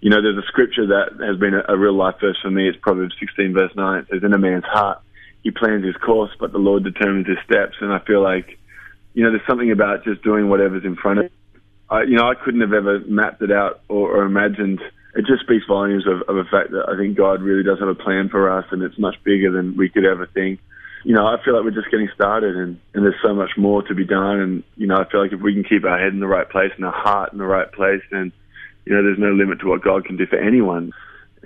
you 0.00 0.10
know, 0.10 0.22
there's 0.22 0.38
a 0.38 0.46
scripture 0.46 0.86
that 0.86 1.24
has 1.26 1.36
been 1.36 1.54
a, 1.54 1.64
a 1.68 1.76
real 1.76 1.94
life 1.94 2.16
verse 2.20 2.38
for 2.40 2.50
me. 2.50 2.68
It's 2.68 2.78
Proverbs 2.78 3.16
16 3.18 3.54
verse 3.54 3.72
9. 3.74 3.98
It 4.00 4.06
says, 4.12 4.22
in 4.22 4.32
a 4.32 4.38
man's 4.38 4.64
heart, 4.64 5.00
he 5.42 5.50
plans 5.50 5.84
his 5.84 5.96
course, 5.96 6.30
but 6.38 6.52
the 6.52 6.58
Lord 6.58 6.84
determines 6.84 7.26
his 7.26 7.38
steps. 7.44 7.74
And 7.80 7.92
I 7.92 7.98
feel 7.98 8.22
like, 8.22 8.56
you 9.14 9.24
know, 9.24 9.30
there's 9.30 9.46
something 9.48 9.72
about 9.72 10.04
just 10.04 10.22
doing 10.22 10.48
whatever's 10.48 10.84
in 10.84 10.94
front 10.94 11.18
of 11.18 11.30
I, 11.90 12.02
you 12.02 12.16
know, 12.16 12.28
I 12.28 12.34
couldn't 12.34 12.62
have 12.62 12.72
ever 12.72 13.00
mapped 13.00 13.42
it 13.42 13.52
out 13.52 13.80
or, 13.88 14.16
or 14.16 14.22
imagined. 14.24 14.80
It 15.16 15.26
just 15.26 15.42
speaks 15.42 15.64
volumes 15.66 16.06
of, 16.06 16.22
of 16.28 16.36
the 16.36 16.50
fact 16.50 16.70
that 16.72 16.88
I 16.88 16.96
think 16.96 17.16
God 17.16 17.40
really 17.40 17.62
does 17.62 17.78
have 17.78 17.88
a 17.88 17.94
plan 17.94 18.28
for 18.28 18.50
us, 18.50 18.66
and 18.70 18.82
it's 18.82 18.98
much 18.98 19.16
bigger 19.22 19.50
than 19.50 19.76
we 19.76 19.88
could 19.88 20.04
ever 20.04 20.26
think. 20.26 20.60
You 21.04 21.14
know, 21.14 21.26
I 21.26 21.36
feel 21.44 21.54
like 21.54 21.64
we're 21.64 21.70
just 21.70 21.90
getting 21.90 22.08
started, 22.14 22.56
and, 22.56 22.80
and 22.94 23.04
there's 23.04 23.20
so 23.22 23.34
much 23.34 23.50
more 23.56 23.82
to 23.82 23.94
be 23.94 24.04
done. 24.04 24.40
And 24.40 24.62
you 24.76 24.86
know, 24.86 24.96
I 24.96 25.08
feel 25.08 25.22
like 25.22 25.32
if 25.32 25.40
we 25.40 25.52
can 25.52 25.62
keep 25.62 25.84
our 25.84 25.98
head 25.98 26.12
in 26.12 26.20
the 26.20 26.26
right 26.26 26.48
place 26.48 26.72
and 26.76 26.84
our 26.84 26.92
heart 26.92 27.32
in 27.32 27.38
the 27.38 27.46
right 27.46 27.70
place, 27.70 28.02
then 28.10 28.32
you 28.84 28.94
know, 28.94 29.02
there's 29.02 29.18
no 29.18 29.30
limit 29.30 29.60
to 29.60 29.68
what 29.68 29.82
God 29.82 30.04
can 30.04 30.16
do 30.16 30.26
for 30.26 30.36
anyone. 30.36 30.92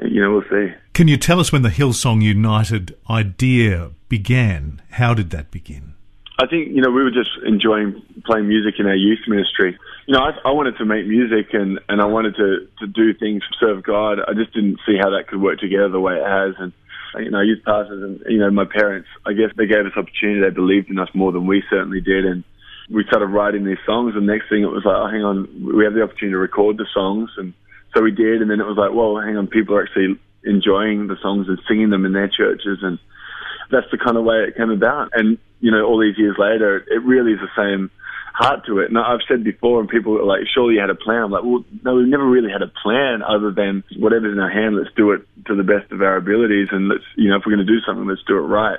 You 0.01 0.23
know, 0.23 0.31
we'll 0.33 0.43
see. 0.51 0.73
Can 0.95 1.09
you 1.09 1.17
tell 1.17 1.41
us 1.41 1.53
when 1.53 1.63
the 1.63 1.71
Hillsong 1.71 2.23
United 2.23 2.97
idea 3.11 3.91
began? 4.09 4.81
How 4.91 5.13
did 5.13 5.31
that 5.31 5.51
begin? 5.51 5.95
I 6.41 6.47
think 6.47 6.69
you 6.69 6.81
know 6.81 6.91
we 6.91 7.03
were 7.03 7.11
just 7.11 7.31
enjoying 7.45 8.01
playing 8.25 8.49
music 8.49 8.75
in 8.79 8.87
our 8.87 8.95
youth 8.95 9.19
ministry. 9.27 9.77
You 10.09 10.17
know, 10.17 10.25
I, 10.25 10.33
I 10.49 10.53
wanted 10.53 10.79
to 10.79 10.87
make 10.87 11.07
music 11.07 11.53
and 11.53 11.79
and 11.87 12.01
I 12.01 12.07
wanted 12.07 12.35
to 12.37 12.67
to 12.81 12.87
do 12.87 13.13
things 13.13 13.43
to 13.45 13.53
serve 13.61 13.85
God. 13.85 14.17
I 14.25 14.33
just 14.33 14.55
didn't 14.55 14.81
see 14.87 14.97
how 14.97 15.11
that 15.11 15.29
could 15.29 15.43
work 15.43 15.61
together 15.61 15.91
the 15.91 16.01
way 16.01 16.17
it 16.17 16.25
has. 16.25 16.55
And 16.57 16.73
uh, 17.15 17.19
you 17.19 17.31
know, 17.31 17.43
youth 17.43 17.61
pastors 17.63 18.03
and 18.03 18.19
you 18.27 18.39
know 18.39 18.51
my 18.51 18.65
parents, 18.65 19.07
I 19.27 19.35
guess 19.35 19.53
they 19.55 19.67
gave 19.67 19.85
us 19.85 19.93
opportunity. 20.01 20.41
They 20.41 20.49
believed 20.49 20.89
in 20.89 20.99
us 20.99 21.13
more 21.13 21.31
than 21.31 21.47
we 21.47 21.63
certainly 21.69 22.01
did, 22.01 22.25
and 22.25 22.43
we 22.89 23.05
started 23.05 23.27
writing 23.27 23.67
these 23.67 23.85
songs. 23.85 24.17
And 24.17 24.27
next 24.27 24.49
thing 24.49 24.63
it 24.63 24.73
was 24.73 24.89
like, 24.89 24.97
oh, 24.97 25.13
hang 25.13 25.29
on, 25.29 25.45
we 25.77 25.85
have 25.85 25.93
the 25.93 26.01
opportunity 26.01 26.33
to 26.33 26.39
record 26.41 26.79
the 26.79 26.89
songs, 26.89 27.29
and 27.37 27.53
so 27.95 28.01
we 28.01 28.11
did. 28.11 28.41
And 28.41 28.51
then 28.51 28.61
it 28.61 28.67
was 28.67 28.81
like, 28.81 28.97
well, 28.97 29.21
hang 29.21 29.37
on, 29.37 29.47
people 29.47 29.77
are 29.77 29.85
actually 29.85 30.17
enjoying 30.43 31.09
the 31.09 31.21
songs 31.21 31.53
and 31.53 31.61
singing 31.69 31.91
them 31.91 32.07
in 32.07 32.15
their 32.15 32.33
churches 32.33 32.79
and 32.81 32.99
that's 33.71 33.91
the 33.91 33.99
kind 33.99 34.17
of 34.17 34.25
way 34.25 34.45
it 34.49 34.57
came 34.57 34.71
about. 34.71 35.11
And, 35.13 35.39
you 35.61 35.71
know, 35.71 35.85
all 35.85 36.01
these 36.01 36.17
years 36.17 36.37
later, 36.39 36.79
it 36.89 37.03
really 37.05 37.33
is 37.33 37.41
the 37.41 37.53
same 37.57 37.91
heart 38.39 38.65
to 38.67 38.79
it. 38.79 38.89
And 38.89 38.97
I've 38.97 39.21
said 39.27 39.43
before, 39.43 39.81
and 39.81 39.89
people 39.89 40.17
are 40.17 40.25
like, 40.25 40.43
surely 40.55 40.75
you 40.75 40.81
had 40.81 40.91
a 40.91 40.95
plan. 40.95 41.23
I'm 41.25 41.31
like, 41.33 41.43
well, 41.43 41.65
no, 41.83 41.97
we've 41.97 42.07
never 42.07 42.25
really 42.25 42.53
had 42.53 42.63
a 42.63 42.71
plan 42.83 43.21
other 43.23 43.51
than 43.51 43.83
whatever's 43.99 44.33
in 44.33 44.39
our 44.39 44.51
hand, 44.51 44.77
let's 44.77 44.95
do 44.97 45.11
it 45.11 45.27
to 45.47 45.57
the 45.57 45.65
best 45.65 45.91
of 45.91 46.01
our 46.03 46.17
abilities. 46.17 46.69
And 46.71 46.89
let's, 46.89 47.03
you 47.17 47.29
know, 47.31 47.37
if 47.37 47.43
we're 47.45 47.57
going 47.57 47.67
to 47.67 47.73
do 47.73 47.81
something, 47.85 48.07
let's 48.07 48.23
do 48.29 48.39
it 48.39 48.43
right. 48.43 48.79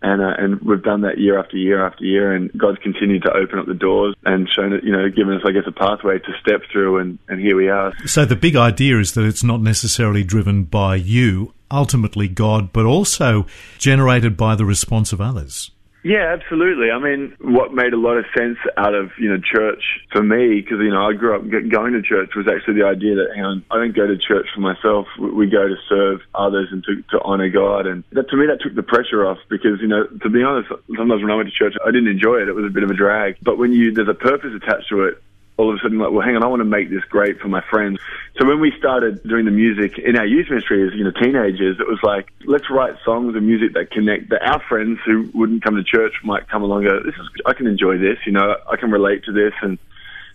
And, 0.00 0.22
uh, 0.22 0.34
and 0.38 0.60
we've 0.60 0.82
done 0.82 1.00
that 1.00 1.18
year 1.18 1.38
after 1.38 1.56
year 1.56 1.84
after 1.84 2.04
year, 2.04 2.32
and 2.32 2.52
God's 2.56 2.78
continued 2.78 3.22
to 3.22 3.32
open 3.32 3.58
up 3.58 3.66
the 3.66 3.74
doors 3.74 4.14
and 4.24 4.48
shown 4.54 4.74
it, 4.74 4.84
you 4.84 4.92
know, 4.92 5.08
given 5.08 5.34
us, 5.34 5.42
I 5.46 5.50
guess, 5.50 5.64
a 5.66 5.72
pathway 5.72 6.18
to 6.18 6.32
step 6.40 6.60
through, 6.70 6.98
and, 6.98 7.18
and 7.26 7.40
here 7.40 7.56
we 7.56 7.70
are. 7.70 7.92
So 8.06 8.26
the 8.26 8.36
big 8.36 8.54
idea 8.54 9.00
is 9.00 9.14
that 9.14 9.24
it's 9.24 9.42
not 9.42 9.62
necessarily 9.62 10.22
driven 10.22 10.64
by 10.64 10.96
you, 10.96 11.54
ultimately 11.70 12.28
God, 12.28 12.70
but 12.70 12.84
also 12.84 13.46
generated 13.78 14.36
by 14.36 14.54
the 14.54 14.66
response 14.66 15.12
of 15.14 15.22
others. 15.22 15.70
Yeah, 16.04 16.36
absolutely. 16.36 16.90
I 16.90 16.98
mean, 16.98 17.34
what 17.40 17.72
made 17.72 17.94
a 17.94 17.96
lot 17.96 18.18
of 18.18 18.26
sense 18.36 18.58
out 18.76 18.94
of 18.94 19.10
you 19.18 19.30
know 19.30 19.40
church 19.40 19.82
for 20.12 20.22
me, 20.22 20.60
because 20.60 20.78
you 20.80 20.90
know 20.90 21.08
I 21.08 21.14
grew 21.14 21.34
up 21.34 21.48
going 21.48 21.94
to 21.94 22.02
church, 22.02 22.36
was 22.36 22.46
actually 22.46 22.80
the 22.80 22.86
idea 22.86 23.16
that 23.16 23.32
hang 23.34 23.44
on, 23.44 23.64
I 23.70 23.76
don't 23.76 23.96
go 23.96 24.06
to 24.06 24.18
church 24.18 24.46
for 24.54 24.60
myself. 24.60 25.06
We 25.18 25.48
go 25.48 25.66
to 25.66 25.76
serve 25.88 26.20
others 26.34 26.68
and 26.70 26.84
to, 26.84 27.02
to 27.16 27.24
honor 27.24 27.48
God, 27.48 27.86
and 27.86 28.04
that 28.12 28.28
to 28.28 28.36
me 28.36 28.44
that 28.46 28.60
took 28.60 28.74
the 28.74 28.82
pressure 28.82 29.26
off. 29.26 29.38
Because 29.48 29.80
you 29.80 29.88
know, 29.88 30.04
to 30.04 30.28
be 30.28 30.42
honest, 30.42 30.68
sometimes 30.94 31.22
when 31.22 31.30
I 31.30 31.36
went 31.36 31.48
to 31.48 31.56
church, 31.56 31.74
I 31.82 31.90
didn't 31.90 32.08
enjoy 32.08 32.36
it. 32.36 32.48
It 32.48 32.54
was 32.54 32.66
a 32.66 32.74
bit 32.74 32.82
of 32.82 32.90
a 32.90 32.94
drag. 32.94 33.38
But 33.40 33.56
when 33.56 33.72
you 33.72 33.90
there's 33.90 34.08
a 34.08 34.14
purpose 34.14 34.52
attached 34.54 34.90
to 34.90 35.04
it, 35.04 35.22
all 35.56 35.70
of 35.70 35.76
a 35.76 35.78
sudden 35.82 35.98
like, 35.98 36.10
well, 36.10 36.20
hang 36.20 36.36
on, 36.36 36.42
I 36.42 36.48
want 36.48 36.60
to 36.60 36.64
make 36.64 36.90
this 36.90 37.04
great 37.04 37.38
for 37.38 37.48
my 37.48 37.62
friends. 37.70 38.00
So 38.38 38.46
when 38.46 38.60
we 38.60 38.72
started 38.76 39.22
doing 39.22 39.44
the 39.44 39.52
music 39.52 39.98
in 39.98 40.16
our 40.16 40.26
youth 40.26 40.50
ministry 40.50 40.86
as, 40.86 40.94
you 40.94 41.04
know, 41.04 41.12
teenagers, 41.12 41.78
it 41.78 41.86
was 41.86 42.00
like, 42.02 42.28
let's 42.44 42.68
write 42.70 42.96
songs 43.04 43.36
and 43.36 43.46
music 43.46 43.74
that 43.74 43.90
connect, 43.90 44.30
that 44.30 44.42
our 44.42 44.60
friends 44.68 44.98
who 45.06 45.30
wouldn't 45.32 45.62
come 45.62 45.76
to 45.76 45.84
church 45.84 46.14
might 46.24 46.48
come 46.48 46.62
along 46.62 46.86
and 46.86 46.90
go, 46.90 47.02
this 47.04 47.14
is, 47.14 47.28
I 47.46 47.52
can 47.52 47.68
enjoy 47.68 47.98
this, 47.98 48.18
you 48.26 48.32
know, 48.32 48.56
I 48.70 48.76
can 48.76 48.90
relate 48.90 49.24
to 49.24 49.32
this. 49.32 49.52
And 49.62 49.78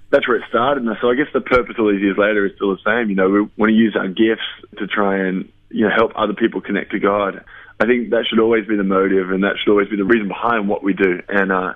that's 0.09 0.27
where 0.27 0.38
it 0.38 0.43
started. 0.47 0.83
And 0.83 0.95
so 1.01 1.09
I 1.09 1.15
guess 1.15 1.27
the 1.33 1.41
purpose 1.41 1.75
all 1.77 1.91
these 1.91 2.01
years 2.01 2.17
later 2.17 2.45
is 2.45 2.53
still 2.55 2.75
the 2.75 2.81
same. 2.85 3.09
You 3.09 3.15
know, 3.15 3.29
we 3.29 3.41
want 3.57 3.69
to 3.69 3.75
use 3.75 3.95
our 3.95 4.07
gifts 4.07 4.47
to 4.77 4.88
try 4.88 5.27
and, 5.27 5.51
you 5.69 5.88
know, 5.88 5.93
help 5.93 6.13
other 6.15 6.33
people 6.33 6.61
connect 6.61 6.91
to 6.91 6.99
God. 6.99 7.43
I 7.79 7.85
think 7.85 8.09
that 8.11 8.25
should 8.27 8.39
always 8.39 8.65
be 8.65 8.75
the 8.75 8.83
motive 8.83 9.31
and 9.31 9.43
that 9.43 9.55
should 9.59 9.71
always 9.71 9.89
be 9.89 9.97
the 9.97 10.05
reason 10.05 10.29
behind 10.29 10.67
what 10.69 10.81
we 10.81 10.93
do. 10.93 11.21
And, 11.27 11.51
uh, 11.51 11.73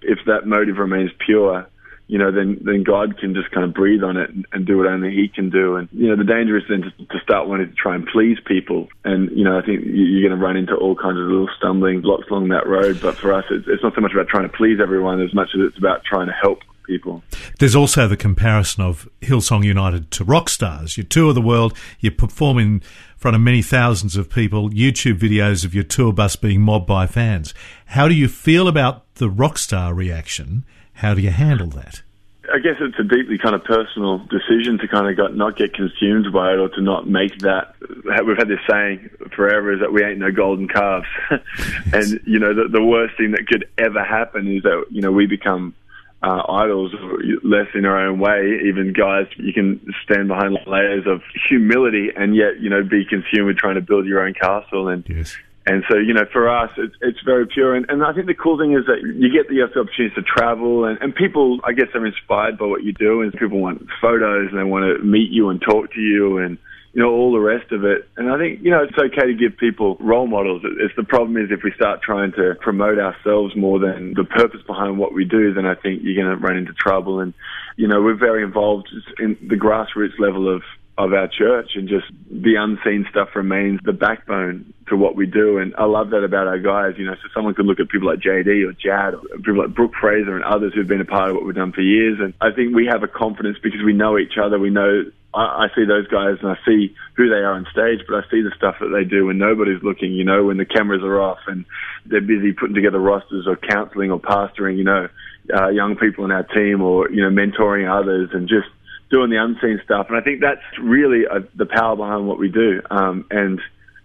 if 0.00 0.18
that 0.26 0.46
motive 0.46 0.78
remains 0.78 1.10
pure, 1.18 1.66
you 2.08 2.16
know, 2.16 2.32
then 2.32 2.58
then 2.62 2.82
God 2.82 3.18
can 3.18 3.34
just 3.34 3.50
kind 3.50 3.64
of 3.64 3.74
breathe 3.74 4.02
on 4.02 4.16
it 4.16 4.30
and, 4.30 4.46
and 4.52 4.66
do 4.66 4.78
what 4.78 4.86
only 4.86 5.14
He 5.14 5.28
can 5.28 5.50
do. 5.50 5.76
And 5.76 5.88
you 5.92 6.08
know, 6.08 6.16
the 6.16 6.24
danger 6.24 6.56
is 6.56 6.64
then 6.68 6.80
to, 6.80 6.90
to 6.90 7.20
start 7.22 7.46
wanting 7.46 7.68
to 7.68 7.74
try 7.74 7.94
and 7.94 8.06
please 8.06 8.38
people. 8.46 8.88
And 9.04 9.30
you 9.36 9.44
know, 9.44 9.58
I 9.58 9.62
think 9.62 9.82
you're 9.84 10.26
going 10.26 10.38
to 10.38 10.44
run 10.44 10.56
into 10.56 10.74
all 10.74 10.96
kinds 10.96 11.18
of 11.18 11.28
little 11.28 11.50
stumbling 11.58 12.00
blocks 12.00 12.24
along 12.30 12.48
that 12.48 12.66
road. 12.66 13.00
But 13.00 13.18
for 13.18 13.32
us, 13.34 13.44
it's, 13.50 13.68
it's 13.68 13.82
not 13.82 13.94
so 13.94 14.00
much 14.00 14.12
about 14.12 14.28
trying 14.28 14.48
to 14.48 14.56
please 14.56 14.80
everyone 14.80 15.20
as 15.20 15.34
much 15.34 15.50
as 15.54 15.60
it's 15.60 15.78
about 15.78 16.02
trying 16.02 16.28
to 16.28 16.32
help 16.32 16.60
people. 16.88 17.22
There's 17.60 17.76
also 17.76 18.08
the 18.08 18.16
comparison 18.16 18.82
of 18.82 19.08
Hillsong 19.20 19.64
United 19.64 20.10
to 20.12 20.24
rock 20.24 20.48
stars. 20.48 20.96
You 20.96 21.04
tour 21.04 21.32
the 21.32 21.40
world, 21.40 21.76
you 22.00 22.10
perform 22.10 22.58
in 22.58 22.82
front 23.16 23.36
of 23.36 23.40
many 23.40 23.62
thousands 23.62 24.16
of 24.16 24.30
people, 24.30 24.70
YouTube 24.70 25.18
videos 25.18 25.64
of 25.64 25.74
your 25.74 25.84
tour 25.84 26.12
bus 26.12 26.34
being 26.34 26.60
mobbed 26.60 26.86
by 26.86 27.06
fans. 27.06 27.54
How 27.86 28.08
do 28.08 28.14
you 28.14 28.26
feel 28.26 28.66
about 28.66 29.14
the 29.14 29.28
rock 29.28 29.58
star 29.58 29.94
reaction? 29.94 30.64
How 30.94 31.14
do 31.14 31.20
you 31.20 31.30
handle 31.30 31.68
that? 31.68 32.02
I 32.52 32.58
guess 32.60 32.76
it's 32.80 32.98
a 32.98 33.02
deeply 33.02 33.36
kind 33.36 33.54
of 33.54 33.62
personal 33.64 34.18
decision 34.18 34.78
to 34.78 34.88
kind 34.88 35.06
of 35.06 35.16
got, 35.16 35.36
not 35.36 35.56
get 35.56 35.74
consumed 35.74 36.32
by 36.32 36.52
it 36.54 36.58
or 36.58 36.70
to 36.70 36.80
not 36.80 37.06
make 37.06 37.38
that. 37.40 37.74
We've 38.24 38.38
had 38.38 38.48
this 38.48 38.60
saying 38.68 39.10
forever 39.36 39.72
is 39.72 39.80
that 39.80 39.92
we 39.92 40.02
ain't 40.02 40.18
no 40.18 40.30
golden 40.30 40.66
calves. 40.66 41.06
and, 41.92 42.20
you 42.24 42.38
know, 42.38 42.54
the, 42.54 42.68
the 42.70 42.82
worst 42.82 43.16
thing 43.18 43.32
that 43.32 43.46
could 43.46 43.68
ever 43.76 44.02
happen 44.02 44.56
is 44.56 44.62
that, 44.62 44.86
you 44.90 45.02
know, 45.02 45.12
we 45.12 45.26
become 45.26 45.74
uh, 46.22 46.42
idols 46.48 46.92
less 47.44 47.68
in 47.74 47.84
our 47.84 48.08
own 48.08 48.18
way. 48.18 48.60
Even 48.66 48.92
guys, 48.92 49.26
you 49.36 49.52
can 49.52 49.80
stand 50.04 50.28
behind 50.28 50.58
layers 50.66 51.06
of 51.06 51.22
humility 51.48 52.08
and 52.16 52.34
yet, 52.34 52.60
you 52.60 52.70
know, 52.70 52.82
be 52.82 53.04
consumed 53.04 53.46
with 53.46 53.56
trying 53.56 53.76
to 53.76 53.80
build 53.80 54.06
your 54.06 54.26
own 54.26 54.34
castle. 54.34 54.88
And, 54.88 55.04
yes 55.08 55.36
and 55.68 55.84
so, 55.90 55.98
you 55.98 56.14
know, 56.14 56.24
for 56.32 56.48
us, 56.48 56.70
it's, 56.78 56.94
it's 57.02 57.20
very 57.26 57.46
pure. 57.46 57.74
And, 57.74 57.84
and 57.90 58.02
I 58.02 58.14
think 58.14 58.26
the 58.26 58.34
cool 58.34 58.56
thing 58.56 58.72
is 58.72 58.86
that 58.86 59.02
you 59.02 59.30
get 59.30 59.50
the 59.50 59.62
opportunity 59.62 60.14
to 60.14 60.22
travel, 60.22 60.86
and, 60.86 60.98
and 61.02 61.14
people, 61.14 61.60
I 61.62 61.72
guess, 61.72 61.88
are 61.94 62.06
inspired 62.06 62.56
by 62.56 62.64
what 62.64 62.84
you 62.84 62.94
do, 62.94 63.20
and 63.20 63.30
people 63.34 63.60
want 63.60 63.86
photos, 64.00 64.48
and 64.50 64.58
they 64.58 64.64
want 64.64 64.84
to 64.86 65.04
meet 65.04 65.30
you 65.30 65.50
and 65.50 65.60
talk 65.60 65.92
to 65.92 66.00
you, 66.00 66.38
and 66.38 66.56
you 66.98 67.04
know, 67.04 67.12
all 67.12 67.30
the 67.30 67.38
rest 67.38 67.70
of 67.70 67.84
it. 67.84 68.08
And 68.16 68.28
I 68.28 68.38
think, 68.38 68.58
you 68.60 68.72
know, 68.72 68.82
it's 68.82 68.98
okay 68.98 69.28
to 69.28 69.32
give 69.32 69.56
people 69.56 69.96
role 70.00 70.26
models. 70.26 70.62
It's 70.64 70.96
the 70.96 71.04
problem 71.04 71.36
is 71.36 71.52
if 71.52 71.62
we 71.62 71.70
start 71.76 72.02
trying 72.02 72.32
to 72.32 72.56
promote 72.60 72.98
ourselves 72.98 73.54
more 73.54 73.78
than 73.78 74.14
the 74.14 74.24
purpose 74.24 74.62
behind 74.66 74.98
what 74.98 75.14
we 75.14 75.24
do, 75.24 75.54
then 75.54 75.64
I 75.64 75.76
think 75.76 76.02
you're 76.02 76.20
going 76.20 76.36
to 76.36 76.44
run 76.44 76.56
into 76.56 76.72
trouble. 76.72 77.20
And, 77.20 77.34
you 77.76 77.86
know, 77.86 78.02
we're 78.02 78.18
very 78.18 78.42
involved 78.42 78.88
in 79.20 79.38
the 79.40 79.54
grassroots 79.54 80.18
level 80.18 80.52
of 80.52 80.62
of 80.98 81.12
our 81.12 81.28
church 81.28 81.76
and 81.76 81.88
just 81.88 82.06
the 82.28 82.56
unseen 82.58 83.06
stuff 83.08 83.28
remains 83.36 83.78
the 83.84 83.92
backbone 83.92 84.74
to 84.88 84.96
what 84.96 85.14
we 85.14 85.26
do. 85.26 85.58
And 85.58 85.72
I 85.78 85.84
love 85.84 86.10
that 86.10 86.24
about 86.24 86.48
our 86.48 86.58
guys, 86.58 86.94
you 86.98 87.06
know, 87.06 87.14
so 87.14 87.28
someone 87.32 87.54
could 87.54 87.66
look 87.66 87.78
at 87.78 87.88
people 87.88 88.08
like 88.08 88.18
JD 88.18 88.68
or 88.68 88.72
Jad 88.72 89.14
or 89.14 89.20
people 89.36 89.58
like 89.58 89.72
Brooke 89.72 89.94
Fraser 90.00 90.34
and 90.34 90.44
others 90.44 90.74
who've 90.74 90.88
been 90.88 91.00
a 91.00 91.04
part 91.04 91.30
of 91.30 91.36
what 91.36 91.46
we've 91.46 91.54
done 91.54 91.70
for 91.70 91.82
years. 91.82 92.18
And 92.20 92.34
I 92.40 92.50
think 92.50 92.74
we 92.74 92.86
have 92.86 93.04
a 93.04 93.08
confidence 93.08 93.58
because 93.62 93.80
we 93.84 93.92
know 93.92 94.18
each 94.18 94.38
other. 94.42 94.58
We 94.58 94.70
know 94.70 95.04
I, 95.34 95.66
I 95.66 95.66
see 95.74 95.84
those 95.84 96.06
guys 96.08 96.36
and 96.42 96.50
I 96.50 96.56
see 96.66 96.94
who 97.14 97.28
they 97.28 97.36
are 97.36 97.52
on 97.52 97.66
stage, 97.72 98.00
but 98.08 98.16
I 98.16 98.30
see 98.30 98.42
the 98.42 98.52
stuff 98.56 98.76
that 98.80 98.88
they 98.88 99.04
do 99.04 99.26
when 99.26 99.38
nobody's 99.38 99.82
looking, 99.82 100.12
you 100.12 100.24
know, 100.24 100.44
when 100.44 100.56
the 100.56 100.64
cameras 100.64 101.02
are 101.02 101.20
off 101.20 101.38
and 101.46 101.64
they're 102.06 102.20
busy 102.20 102.52
putting 102.52 102.74
together 102.74 102.98
rosters 102.98 103.46
or 103.46 103.56
counseling 103.56 104.10
or 104.10 104.20
pastoring, 104.20 104.76
you 104.76 104.84
know, 104.84 105.08
uh, 105.54 105.68
young 105.68 105.96
people 105.96 106.24
in 106.24 106.30
our 106.30 106.42
team 106.42 106.82
or, 106.82 107.10
you 107.10 107.22
know, 107.22 107.30
mentoring 107.30 107.88
others 107.88 108.30
and 108.32 108.48
just 108.48 108.68
doing 109.10 109.30
the 109.30 109.36
unseen 109.36 109.80
stuff. 109.84 110.06
And 110.08 110.16
I 110.18 110.20
think 110.20 110.40
that's 110.40 110.62
really 110.80 111.26
uh, 111.26 111.40
the 111.54 111.66
power 111.66 111.96
behind 111.96 112.26
what 112.26 112.38
we 112.38 112.48
do. 112.48 112.82
Um, 112.90 113.26
and 113.30 113.60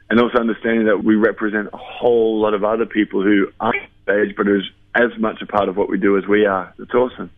and 0.10 0.20
also 0.20 0.38
understanding 0.38 0.86
that 0.86 1.04
we 1.04 1.16
represent 1.16 1.70
a 1.74 1.78
whole 1.78 2.40
lot 2.40 2.54
of 2.54 2.64
other 2.64 2.86
people 2.86 3.24
who 3.24 3.48
aren't 3.60 3.82
on 3.82 3.88
stage, 4.04 4.36
but 4.36 4.46
who's 4.46 4.70
as 4.96 5.18
much 5.18 5.42
a 5.42 5.46
part 5.46 5.70
of 5.70 5.78
what 5.78 5.90
we 5.90 5.98
do 5.98 6.18
as 6.18 6.28
we 6.28 6.46
are. 6.46 6.74
It's 6.78 6.94
awesome. 6.94 7.32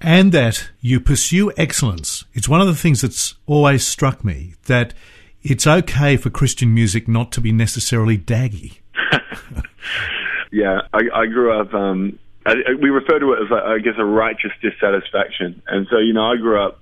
And 0.00 0.32
that 0.32 0.70
you 0.80 1.00
pursue 1.00 1.52
excellence. 1.56 2.24
It's 2.32 2.48
one 2.48 2.60
of 2.60 2.66
the 2.66 2.74
things 2.74 3.02
that's 3.02 3.34
always 3.46 3.86
struck 3.86 4.24
me 4.24 4.54
that 4.66 4.94
it's 5.42 5.66
okay 5.66 6.16
for 6.16 6.30
Christian 6.30 6.74
music 6.74 7.06
not 7.08 7.32
to 7.32 7.40
be 7.40 7.52
necessarily 7.52 8.16
daggy. 8.16 8.78
yeah, 10.52 10.80
I, 10.92 11.00
I 11.14 11.26
grew 11.26 11.58
up. 11.58 11.72
Um, 11.74 12.18
I, 12.46 12.54
we 12.80 12.90
refer 12.90 13.18
to 13.18 13.32
it 13.32 13.42
as, 13.42 13.52
I 13.52 13.78
guess, 13.78 13.94
a 13.98 14.04
righteous 14.04 14.52
dissatisfaction. 14.62 15.62
And 15.66 15.86
so, 15.90 15.98
you 15.98 16.12
know, 16.12 16.30
I 16.32 16.36
grew 16.36 16.62
up 16.62 16.80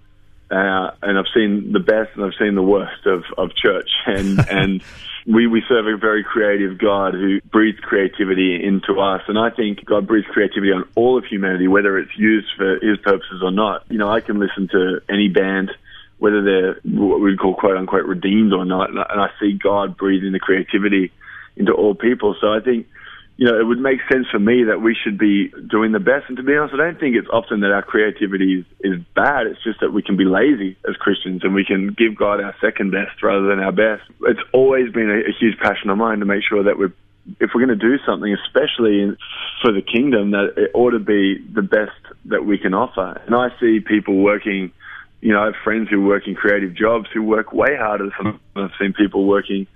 uh, 0.51 0.91
and 1.03 1.19
I've 1.19 1.27
seen 1.35 1.73
the 1.73 1.81
best 1.81 2.11
and 2.15 2.25
I've 2.25 2.39
seen 2.39 2.55
the 2.55 2.63
worst 2.63 3.07
of, 3.07 3.25
of 3.37 3.55
church. 3.55 3.91
And, 4.07 4.49
and 4.49 4.83
we, 5.27 5.47
we 5.47 5.63
serve 5.69 5.87
a 5.87 5.99
very 5.99 6.25
creative 6.25 6.79
God 6.79 7.13
who 7.13 7.41
breathes 7.43 7.79
creativity 7.81 8.59
into 8.65 8.99
us. 9.01 9.21
And 9.29 9.39
I 9.39 9.51
think 9.51 9.85
God 9.85 10.07
breathes 10.07 10.27
creativity 10.33 10.73
on 10.73 10.89
all 10.95 11.19
of 11.19 11.27
humanity, 11.27 11.69
whether 11.69 11.99
it's 11.99 12.17
used 12.17 12.49
for 12.57 12.79
his 12.81 12.97
purposes 12.99 13.43
or 13.43 13.51
not. 13.51 13.85
You 13.91 13.99
know, 13.99 14.09
I 14.11 14.21
can 14.21 14.39
listen 14.39 14.69
to 14.69 15.01
any 15.11 15.29
band, 15.29 15.71
whether 16.19 16.43
they're 16.43 16.81
what 16.85 17.21
we'd 17.21 17.39
call 17.39 17.55
quote 17.55 17.77
unquote 17.77 18.07
redeemed 18.07 18.55
or 18.55 18.65
not, 18.65 18.89
and 18.89 19.21
I 19.21 19.29
see 19.39 19.53
God 19.53 19.99
breathing 19.99 20.33
the 20.33 20.39
creativity 20.39 21.13
into 21.57 21.73
all 21.73 21.95
people. 21.95 22.35
So 22.41 22.51
I 22.51 22.61
think 22.61 22.87
you 23.39 23.47
know, 23.47 23.59
it 23.59 23.63
would 23.63 23.79
make 23.79 24.01
sense 24.11 24.27
for 24.33 24.41
me 24.41 24.65
that 24.65 24.83
we 24.83 24.97
should 25.01 25.17
be 25.17 25.49
doing 25.71 25.93
the 25.93 26.01
best. 26.01 26.25
And 26.27 26.37
to 26.39 26.43
be 26.43 26.57
honest, 26.57 26.75
I 26.75 26.79
don't 26.79 26.99
think 26.99 27.15
it's 27.15 27.29
often 27.33 27.61
that 27.61 27.71
our 27.71 27.83
creativity 27.83 28.59
is, 28.59 28.67
is 28.81 29.01
bad. 29.15 29.47
It's 29.47 29.63
just 29.63 29.79
that 29.79 29.93
we 29.93 30.03
can 30.03 30.17
be 30.17 30.25
lazy 30.25 30.77
as 30.89 30.97
Christians 30.97 31.45
and 31.45 31.55
we 31.55 31.65
can 31.65 31.95
give 31.97 32.17
God 32.17 32.43
our 32.43 32.53
second 32.61 32.91
best 32.91 33.23
rather 33.23 33.47
than 33.47 33.61
our 33.61 33.71
best. 33.71 34.03
It's 34.23 34.43
always 34.53 34.93
been 34.93 35.09
a, 35.09 35.31
a 35.31 35.33
huge 35.39 35.57
passion 35.63 35.89
of 35.89 35.97
mine 35.97 36.19
to 36.19 36.27
make 36.27 36.43
sure 36.43 36.65
that 36.65 36.79
we're 36.79 36.93
if 37.39 37.51
we're 37.55 37.65
going 37.65 37.79
to 37.79 37.89
do 37.89 37.99
something, 38.07 38.35
especially 38.47 39.03
in, 39.03 39.17
for 39.63 39.71
the 39.71 39.83
kingdom, 39.83 40.31
that 40.31 40.55
it 40.57 40.71
ought 40.73 40.93
to 40.93 40.99
be 40.99 41.39
the 41.39 41.63
best 41.63 42.01
that 42.25 42.45
we 42.45 42.57
can 42.57 42.73
offer. 42.73 43.21
And 43.27 43.37
I 43.37 43.51
see 43.61 43.81
people 43.81 44.17
working, 44.17 44.73
you 45.21 45.35
know, 45.35 45.43
I 45.43 45.45
have 45.47 45.55
friends 45.63 45.91
who 45.91 46.03
work 46.03 46.27
in 46.27 46.35
creative 46.35 46.75
jobs 46.75 47.07
who 47.13 47.23
work 47.23 47.53
way 47.53 47.77
harder 47.77 48.09
than 48.19 48.41
I've 48.57 48.71
seen 48.81 48.95
people 48.95 49.27
working 49.27 49.67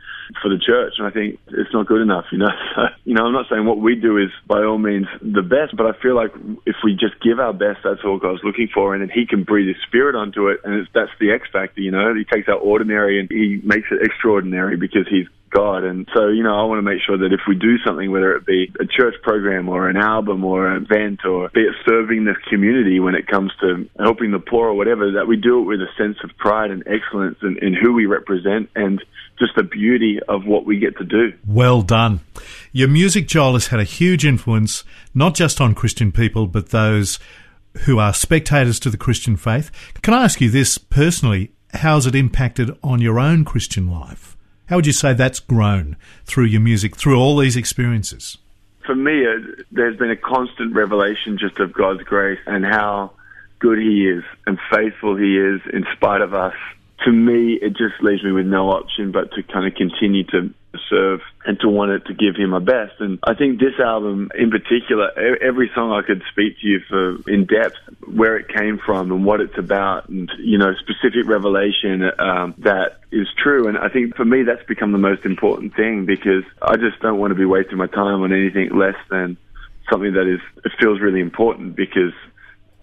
for 0.40 0.48
the 0.48 0.58
church, 0.58 0.94
and 0.98 1.06
I 1.06 1.10
think 1.10 1.38
it's 1.48 1.72
not 1.72 1.86
good 1.86 2.00
enough. 2.00 2.26
You 2.32 2.38
know, 2.38 2.48
So, 2.74 2.82
you 3.04 3.14
know, 3.14 3.26
I'm 3.26 3.32
not 3.32 3.46
saying 3.50 3.64
what 3.64 3.78
we 3.78 3.94
do 3.96 4.18
is 4.18 4.30
by 4.46 4.62
all 4.62 4.78
means 4.78 5.06
the 5.20 5.42
best, 5.42 5.76
but 5.76 5.86
I 5.86 5.92
feel 6.00 6.14
like 6.14 6.32
if 6.66 6.76
we 6.84 6.92
just 6.94 7.20
give 7.22 7.38
our 7.38 7.52
best, 7.52 7.80
that's 7.84 8.00
all 8.04 8.18
God's 8.18 8.42
looking 8.44 8.68
for, 8.72 8.94
and 8.94 9.02
then 9.02 9.10
He 9.12 9.26
can 9.26 9.44
breathe 9.44 9.68
His 9.68 9.82
Spirit 9.86 10.14
onto 10.14 10.48
it, 10.48 10.60
and 10.64 10.86
that's 10.94 11.10
the 11.20 11.32
X 11.32 11.48
factor. 11.52 11.80
You 11.80 11.90
know, 11.90 12.14
He 12.14 12.24
takes 12.24 12.48
our 12.48 12.56
ordinary 12.56 13.20
and 13.20 13.28
He 13.30 13.60
makes 13.64 13.88
it 13.90 14.02
extraordinary 14.02 14.76
because 14.76 15.06
He's 15.08 15.26
God. 15.52 15.84
And 15.84 16.08
so, 16.14 16.28
you 16.28 16.42
know, 16.42 16.58
I 16.58 16.64
want 16.64 16.78
to 16.78 16.82
make 16.82 17.00
sure 17.06 17.18
that 17.18 17.32
if 17.32 17.40
we 17.46 17.54
do 17.54 17.78
something, 17.86 18.10
whether 18.10 18.34
it 18.34 18.46
be 18.46 18.72
a 18.80 18.86
church 18.86 19.14
program 19.22 19.68
or 19.68 19.88
an 19.88 19.96
album 19.96 20.44
or 20.44 20.66
an 20.66 20.84
event 20.84 21.24
or 21.24 21.50
be 21.50 21.60
it 21.60 21.74
serving 21.86 22.24
the 22.24 22.34
community 22.50 23.00
when 23.00 23.14
it 23.14 23.26
comes 23.26 23.52
to 23.60 23.88
helping 23.98 24.30
the 24.30 24.38
poor 24.38 24.68
or 24.68 24.74
whatever, 24.74 25.12
that 25.12 25.26
we 25.26 25.36
do 25.36 25.60
it 25.60 25.64
with 25.64 25.80
a 25.80 25.88
sense 25.96 26.16
of 26.24 26.30
pride 26.38 26.70
and 26.70 26.82
excellence 26.86 27.38
in, 27.42 27.58
in 27.62 27.74
who 27.74 27.92
we 27.92 28.06
represent 28.06 28.70
and 28.74 29.02
just 29.38 29.52
the 29.56 29.62
beauty 29.62 30.18
of 30.28 30.46
what 30.46 30.64
we 30.64 30.78
get 30.78 30.96
to 30.98 31.04
do. 31.04 31.32
Well 31.46 31.82
done. 31.82 32.20
Your 32.72 32.88
music, 32.88 33.26
Joel, 33.28 33.54
has 33.54 33.68
had 33.68 33.80
a 33.80 33.84
huge 33.84 34.24
influence, 34.24 34.84
not 35.14 35.34
just 35.34 35.60
on 35.60 35.74
Christian 35.74 36.12
people, 36.12 36.46
but 36.46 36.70
those 36.70 37.18
who 37.84 37.98
are 37.98 38.12
spectators 38.12 38.78
to 38.80 38.90
the 38.90 38.96
Christian 38.96 39.36
faith. 39.36 39.70
Can 40.02 40.14
I 40.14 40.24
ask 40.24 40.40
you 40.40 40.50
this 40.50 40.78
personally? 40.78 41.52
How 41.74 41.94
has 41.94 42.06
it 42.06 42.14
impacted 42.14 42.76
on 42.82 43.00
your 43.00 43.18
own 43.18 43.44
Christian 43.44 43.90
life? 43.90 44.36
How 44.72 44.76
would 44.76 44.86
you 44.86 44.94
say 44.94 45.12
that's 45.12 45.38
grown 45.38 45.98
through 46.24 46.46
your 46.46 46.62
music, 46.62 46.96
through 46.96 47.18
all 47.18 47.36
these 47.36 47.58
experiences? 47.58 48.38
For 48.86 48.94
me, 48.94 49.26
uh, 49.26 49.62
there's 49.70 49.98
been 49.98 50.10
a 50.10 50.16
constant 50.16 50.74
revelation 50.74 51.36
just 51.36 51.60
of 51.60 51.74
God's 51.74 52.02
grace 52.04 52.40
and 52.46 52.64
how 52.64 53.12
good 53.58 53.76
He 53.78 54.08
is 54.08 54.24
and 54.46 54.58
faithful 54.70 55.14
He 55.14 55.36
is 55.36 55.60
in 55.74 55.84
spite 55.92 56.22
of 56.22 56.32
us 56.32 56.54
to 57.04 57.12
me, 57.12 57.58
it 57.60 57.70
just 57.70 58.00
leaves 58.00 58.22
me 58.22 58.32
with 58.32 58.46
no 58.46 58.70
option 58.70 59.12
but 59.12 59.32
to 59.32 59.42
kind 59.42 59.66
of 59.66 59.74
continue 59.74 60.24
to 60.24 60.54
to 60.72 60.78
serve 60.88 61.20
and 61.44 61.58
to 61.60 61.68
want 61.68 61.90
it 61.90 62.06
to 62.06 62.14
give 62.14 62.36
him 62.36 62.50
my 62.50 62.58
best. 62.58 63.00
And 63.00 63.18
I 63.22 63.34
think 63.34 63.60
this 63.60 63.78
album 63.78 64.30
in 64.34 64.50
particular, 64.50 65.10
every 65.40 65.70
song 65.74 65.92
I 65.92 66.02
could 66.06 66.22
speak 66.30 66.60
to 66.60 66.66
you 66.66 66.80
for 66.88 67.30
in 67.30 67.46
depth, 67.46 67.76
where 68.06 68.36
it 68.36 68.48
came 68.48 68.78
from 68.78 69.10
and 69.12 69.24
what 69.24 69.40
it's 69.40 69.58
about 69.58 70.08
and, 70.08 70.30
you 70.38 70.58
know, 70.58 70.72
specific 70.74 71.26
revelation 71.26 72.02
um, 72.18 72.54
that 72.58 73.00
is 73.10 73.28
true. 73.42 73.68
And 73.68 73.78
I 73.78 73.88
think 73.88 74.16
for 74.16 74.24
me, 74.24 74.42
that's 74.42 74.64
become 74.66 74.92
the 74.92 74.98
most 74.98 75.24
important 75.24 75.74
thing 75.74 76.06
because 76.06 76.44
I 76.60 76.76
just 76.76 77.00
don't 77.00 77.18
want 77.18 77.32
to 77.32 77.38
be 77.38 77.44
wasting 77.44 77.78
my 77.78 77.86
time 77.86 78.22
on 78.22 78.32
anything 78.32 78.76
less 78.76 78.96
than 79.10 79.36
something 79.90 80.12
that 80.14 80.26
is, 80.26 80.40
it 80.64 80.72
feels 80.80 81.00
really 81.00 81.20
important 81.20 81.76
because 81.76 82.12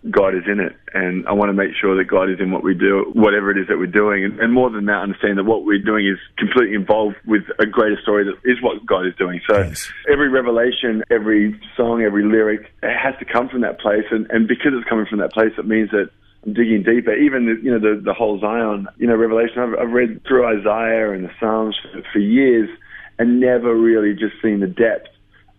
God 0.10 0.34
is 0.34 0.44
in 0.48 0.60
it. 0.60 0.76
And 0.94 1.28
I 1.28 1.34
want 1.34 1.50
to 1.50 1.54
make 1.54 1.72
sure 1.80 1.98
that 1.98 2.06
God 2.06 2.30
is 2.30 2.40
in 2.40 2.52
what 2.52 2.64
we 2.64 2.74
do, 2.74 3.12
whatever 3.14 3.52
it 3.52 3.58
is 3.58 3.68
that 3.68 3.78
we're 3.78 3.88
doing. 3.88 4.24
And, 4.24 4.40
and, 4.40 4.54
more 4.54 4.70
than 4.70 4.86
that, 4.86 5.04
understand 5.04 5.38
that 5.38 5.44
what 5.44 5.66
we're 5.66 5.84
doing 5.84 6.08
is 6.08 6.18
completely 6.38 6.76
involved 6.76 7.18
with 7.26 7.44
a 7.60 7.66
greater 7.66 8.00
story 8.02 8.24
that 8.24 8.50
is 8.50 8.62
what 8.62 8.86
God 8.86 9.06
is 9.06 9.14
doing. 9.18 9.42
So 9.50 9.58
yes. 9.60 9.92
every 10.10 10.30
revelation, 10.30 11.04
every 11.12 11.60
song, 11.76 12.02
every 12.02 12.24
lyric, 12.24 12.72
it 12.82 12.98
has 12.98 13.16
to 13.20 13.26
come 13.26 13.50
from 13.50 13.62
that 13.62 13.80
place. 13.80 14.06
And, 14.10 14.26
and 14.32 14.48
because 14.48 14.72
it's 14.74 14.88
coming 14.88 15.06
from 15.06 15.20
that 15.20 15.34
place, 15.34 15.52
it 15.58 15.68
means 15.68 15.92
that 15.92 16.10
I'm 16.46 16.54
digging 16.54 16.84
deeper. 16.84 17.14
Even, 17.14 17.46
the, 17.46 17.62
you 17.62 17.78
know, 17.78 17.80
the, 17.80 18.02
the 18.02 18.14
whole 18.14 18.40
Zion, 18.40 18.88
you 18.98 19.08
know, 19.08 19.16
revelation, 19.16 19.60
I've, 19.60 19.88
I've 19.88 19.92
read 19.92 20.24
through 20.26 20.48
Isaiah 20.48 21.12
and 21.12 21.26
the 21.26 21.32
Psalms 21.40 21.78
for, 21.92 22.02
for 22.14 22.20
years 22.20 22.70
and 23.18 23.42
never 23.42 23.76
really 23.76 24.14
just 24.14 24.42
seen 24.42 24.62
the 24.62 24.68
depth 24.68 25.10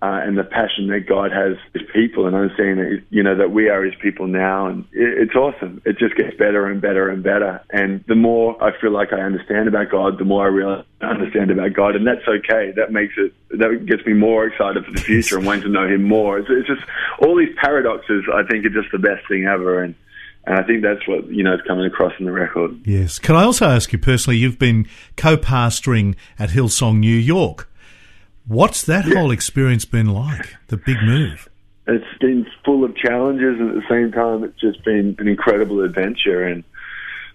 uh, 0.03 0.21
and 0.25 0.39
the 0.39 0.45
passion 0.45 0.87
that 0.89 1.07
God 1.07 1.31
has 1.31 1.59
His 1.75 1.83
people, 1.93 2.27
and 2.27 2.35
understanding 2.35 2.77
that 2.77 3.03
you 3.11 3.23
know 3.23 3.37
that 3.37 3.51
we 3.51 3.69
are 3.69 3.83
His 3.85 3.95
people 4.01 4.27
now, 4.27 4.67
and 4.67 4.85
it, 4.93 5.29
it's 5.29 5.35
awesome. 5.35 5.83
It 5.85 5.99
just 5.99 6.17
gets 6.17 6.35
better 6.39 6.67
and 6.67 6.81
better 6.81 7.11
and 7.11 7.23
better. 7.23 7.63
And 7.71 8.03
the 8.09 8.15
more 8.15 8.63
I 8.63 8.71
feel 8.81 8.93
like 8.93 9.13
I 9.13 9.21
understand 9.21 9.69
about 9.69 9.91
God, 9.91 10.19
the 10.19 10.25
more 10.25 10.45
I 10.45 10.49
realize 10.49 10.85
I 11.03 11.07
understand 11.07 11.51
about 11.51 11.75
God, 11.75 11.97
and 11.97 12.07
that's 12.07 12.27
okay. 12.27 12.73
That 12.77 12.93
makes 12.93 13.15
it 13.19 13.35
that 13.51 13.85
gets 13.85 14.05
me 14.07 14.15
more 14.15 14.47
excited 14.47 14.87
for 14.87 14.93
the 14.93 15.01
future 15.01 15.37
and 15.37 15.45
wanting 15.47 15.65
to 15.65 15.69
know 15.69 15.87
Him 15.87 16.03
more. 16.03 16.39
It's, 16.39 16.49
it's 16.49 16.69
just 16.69 16.83
all 17.21 17.37
these 17.37 17.55
paradoxes. 17.61 18.25
I 18.33 18.43
think 18.45 18.65
are 18.65 18.71
just 18.71 18.93
the 18.93 18.99
best 18.99 19.29
thing 19.29 19.47
ever, 19.47 19.83
and. 19.83 19.95
And 20.47 20.59
I 20.59 20.63
think 20.63 20.83
that's 20.83 21.07
what 21.07 21.29
you 21.29 21.45
know 21.45 21.53
is 21.53 21.61
coming 21.69 21.85
across 21.85 22.15
in 22.19 22.25
the 22.25 22.33
record. 22.33 22.81
Yes. 22.87 23.19
Can 23.19 23.37
I 23.37 23.45
also 23.45 23.67
ask 23.67 23.93
you 23.93 23.99
personally? 23.99 24.39
You've 24.39 24.59
been 24.59 24.89
co-pastoring 25.19 26.17
at 26.39 26.49
Hillsong 26.49 26.99
New 26.99 27.15
York. 27.15 27.71
What's 28.51 28.83
that 28.87 29.07
yeah. 29.07 29.15
whole 29.15 29.31
experience 29.31 29.85
been 29.85 30.09
like? 30.09 30.57
The 30.67 30.77
big 30.77 30.97
move. 31.05 31.49
It's 31.87 32.19
been 32.21 32.45
full 32.65 32.83
of 32.83 32.97
challenges, 32.97 33.61
and 33.61 33.69
at 33.69 33.75
the 33.77 33.89
same 33.89 34.11
time, 34.11 34.43
it's 34.43 34.59
just 34.59 34.85
been 34.85 35.15
an 35.21 35.29
incredible 35.29 35.85
adventure. 35.85 36.43
And 36.43 36.65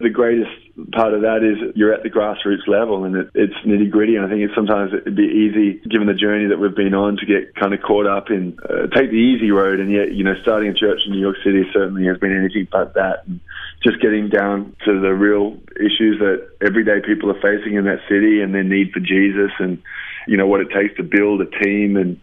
the 0.02 0.10
greatest 0.10 0.52
part 0.92 1.14
of 1.14 1.22
that 1.22 1.40
is 1.42 1.72
you're 1.74 1.94
at 1.94 2.04
the 2.04 2.10
grassroots 2.10 2.68
level, 2.68 3.06
and 3.06 3.16
it, 3.16 3.30
it's 3.34 3.54
nitty 3.66 3.90
gritty. 3.90 4.18
And 4.18 4.26
I 4.26 4.30
think 4.30 4.42
it's 4.42 4.54
sometimes 4.56 4.92
it'd 4.92 5.16
be 5.16 5.24
easy, 5.24 5.80
given 5.88 6.08
the 6.08 6.14
journey 6.14 6.50
that 6.50 6.60
we've 6.60 6.76
been 6.76 6.94
on, 6.94 7.16
to 7.16 7.26
get 7.26 7.56
kind 7.56 7.74
of 7.74 7.82
caught 7.82 8.08
up 8.08 8.30
in 8.30 8.60
uh, 8.70 8.88
take 8.88 9.10
the 9.10 9.16
easy 9.16 9.52
road. 9.52 9.80
And 9.80 9.90
yet, 9.90 10.12
you 10.12 10.26
know, 10.26 10.36
starting 10.42 10.68
a 10.68 10.74
church 10.74 11.00
in 11.06 11.14
New 11.14 11.22
York 11.22 11.38
City 11.46 11.64
certainly 11.72 12.08
has 12.08 12.18
been 12.18 12.36
anything 12.36 12.68
but 12.70 12.94
that. 12.96 13.24
And 13.26 13.40
just 13.84 14.02
getting 14.02 14.28
down 14.28 14.76
to 14.84 15.00
the 15.00 15.14
real 15.14 15.56
issues 15.80 16.20
that 16.20 16.46
everyday 16.60 17.00
people 17.00 17.32
are 17.32 17.40
facing 17.40 17.76
in 17.76 17.86
that 17.86 18.04
city, 18.10 18.42
and 18.42 18.54
their 18.54 18.68
need 18.68 18.92
for 18.92 19.00
Jesus, 19.00 19.52
and 19.60 19.82
you 20.28 20.38
know 20.38 20.48
what 20.48 20.62
it 20.62 20.70
takes 20.70 20.96
to 20.98 21.04
build 21.04 21.42
a 21.42 21.46
team 21.64 21.98
and 21.98 22.20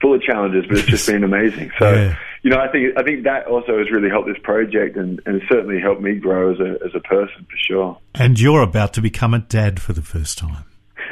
full 0.00 0.14
of 0.14 0.22
challenges, 0.22 0.64
but 0.68 0.78
it's 0.78 0.88
just 0.88 1.06
been 1.06 1.24
amazing. 1.24 1.70
So, 1.78 1.92
yeah. 1.92 2.16
you 2.42 2.50
know, 2.50 2.58
I 2.58 2.68
think 2.68 2.96
I 2.96 3.02
think 3.02 3.24
that 3.24 3.46
also 3.46 3.78
has 3.78 3.90
really 3.90 4.08
helped 4.08 4.28
this 4.28 4.38
project, 4.42 4.96
and, 4.96 5.20
and 5.26 5.42
certainly 5.48 5.80
helped 5.80 6.00
me 6.00 6.14
grow 6.14 6.52
as 6.52 6.60
a 6.60 6.84
as 6.84 6.94
a 6.94 7.00
person 7.00 7.46
for 7.50 7.56
sure. 7.56 7.98
And 8.14 8.38
you're 8.38 8.62
about 8.62 8.94
to 8.94 9.00
become 9.00 9.34
a 9.34 9.40
dad 9.40 9.80
for 9.80 9.92
the 9.92 10.02
first 10.02 10.38
time. 10.38 10.64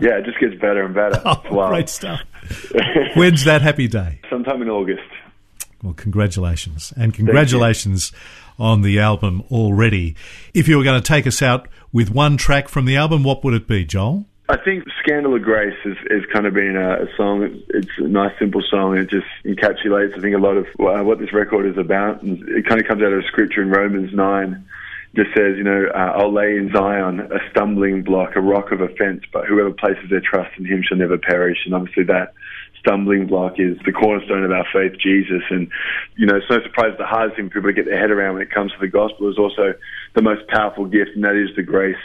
yeah, 0.00 0.18
it 0.18 0.24
just 0.24 0.38
gets 0.38 0.54
better 0.54 0.84
and 0.84 0.94
better. 0.94 1.20
Oh, 1.24 1.42
wow. 1.50 1.68
Great 1.68 1.88
stuff. 1.88 2.20
When's 3.16 3.44
that 3.44 3.62
happy 3.62 3.88
day? 3.88 4.20
Sometime 4.30 4.62
in 4.62 4.68
August. 4.68 5.02
Well, 5.82 5.94
congratulations. 5.94 6.92
And 6.96 7.14
congratulations 7.14 8.12
on 8.58 8.82
the 8.82 8.98
album 8.98 9.42
already. 9.50 10.16
If 10.54 10.68
you 10.68 10.76
were 10.76 10.84
going 10.84 11.00
to 11.00 11.06
take 11.06 11.26
us 11.26 11.42
out 11.42 11.68
with 11.92 12.10
one 12.10 12.36
track 12.36 12.68
from 12.68 12.84
the 12.84 12.96
album, 12.96 13.22
what 13.22 13.44
would 13.44 13.54
it 13.54 13.68
be, 13.68 13.84
Joel? 13.84 14.26
I 14.50 14.56
think 14.56 14.84
Scandal 15.02 15.36
of 15.36 15.42
Grace 15.42 15.76
has, 15.84 15.96
has 16.10 16.22
kind 16.32 16.46
of 16.46 16.54
been 16.54 16.74
a, 16.74 17.04
a 17.04 17.16
song. 17.18 17.62
It's 17.68 17.90
a 17.98 18.08
nice, 18.08 18.32
simple 18.38 18.62
song. 18.62 18.96
And 18.96 19.04
it 19.04 19.10
just 19.10 19.26
encapsulates, 19.44 20.16
I 20.16 20.22
think, 20.22 20.34
a 20.34 20.38
lot 20.38 20.56
of 20.56 20.66
uh, 20.80 21.04
what 21.04 21.18
this 21.18 21.34
record 21.34 21.66
is 21.66 21.76
about. 21.76 22.22
And 22.22 22.48
it 22.48 22.66
kind 22.66 22.80
of 22.80 22.88
comes 22.88 23.02
out 23.02 23.12
of 23.12 23.24
scripture 23.26 23.60
in 23.60 23.68
Romans 23.68 24.10
9. 24.14 24.64
Just 25.14 25.36
says, 25.36 25.56
you 25.58 25.64
know, 25.64 25.88
uh, 25.94 26.12
I'll 26.16 26.32
lay 26.32 26.56
in 26.56 26.70
Zion 26.72 27.20
a 27.20 27.38
stumbling 27.50 28.02
block, 28.04 28.36
a 28.36 28.40
rock 28.40 28.72
of 28.72 28.80
offense, 28.80 29.22
but 29.32 29.44
whoever 29.46 29.70
places 29.70 30.08
their 30.08 30.22
trust 30.22 30.50
in 30.58 30.64
him 30.64 30.82
shall 30.82 30.96
never 30.96 31.18
perish. 31.18 31.58
And 31.66 31.74
obviously 31.74 32.04
that 32.04 32.32
stumbling 32.80 33.26
block 33.26 33.58
is 33.58 33.76
the 33.84 33.92
cornerstone 33.92 34.44
of 34.44 34.50
our 34.50 34.66
faith, 34.72 34.98
Jesus. 34.98 35.42
And, 35.50 35.68
you 36.16 36.24
know, 36.24 36.36
it's 36.36 36.48
no 36.48 36.62
surprise 36.62 36.92
the 36.96 37.04
hardest 37.04 37.36
thing 37.36 37.50
people 37.50 37.70
get 37.72 37.84
their 37.84 38.00
head 38.00 38.10
around 38.10 38.34
when 38.34 38.42
it 38.42 38.50
comes 38.50 38.72
to 38.72 38.78
the 38.80 38.88
gospel 38.88 39.30
is 39.30 39.36
also 39.36 39.74
the 40.14 40.22
most 40.22 40.48
powerful 40.48 40.86
gift, 40.86 41.10
and 41.14 41.24
that 41.24 41.36
is 41.36 41.54
the 41.54 41.62
grace 41.62 42.00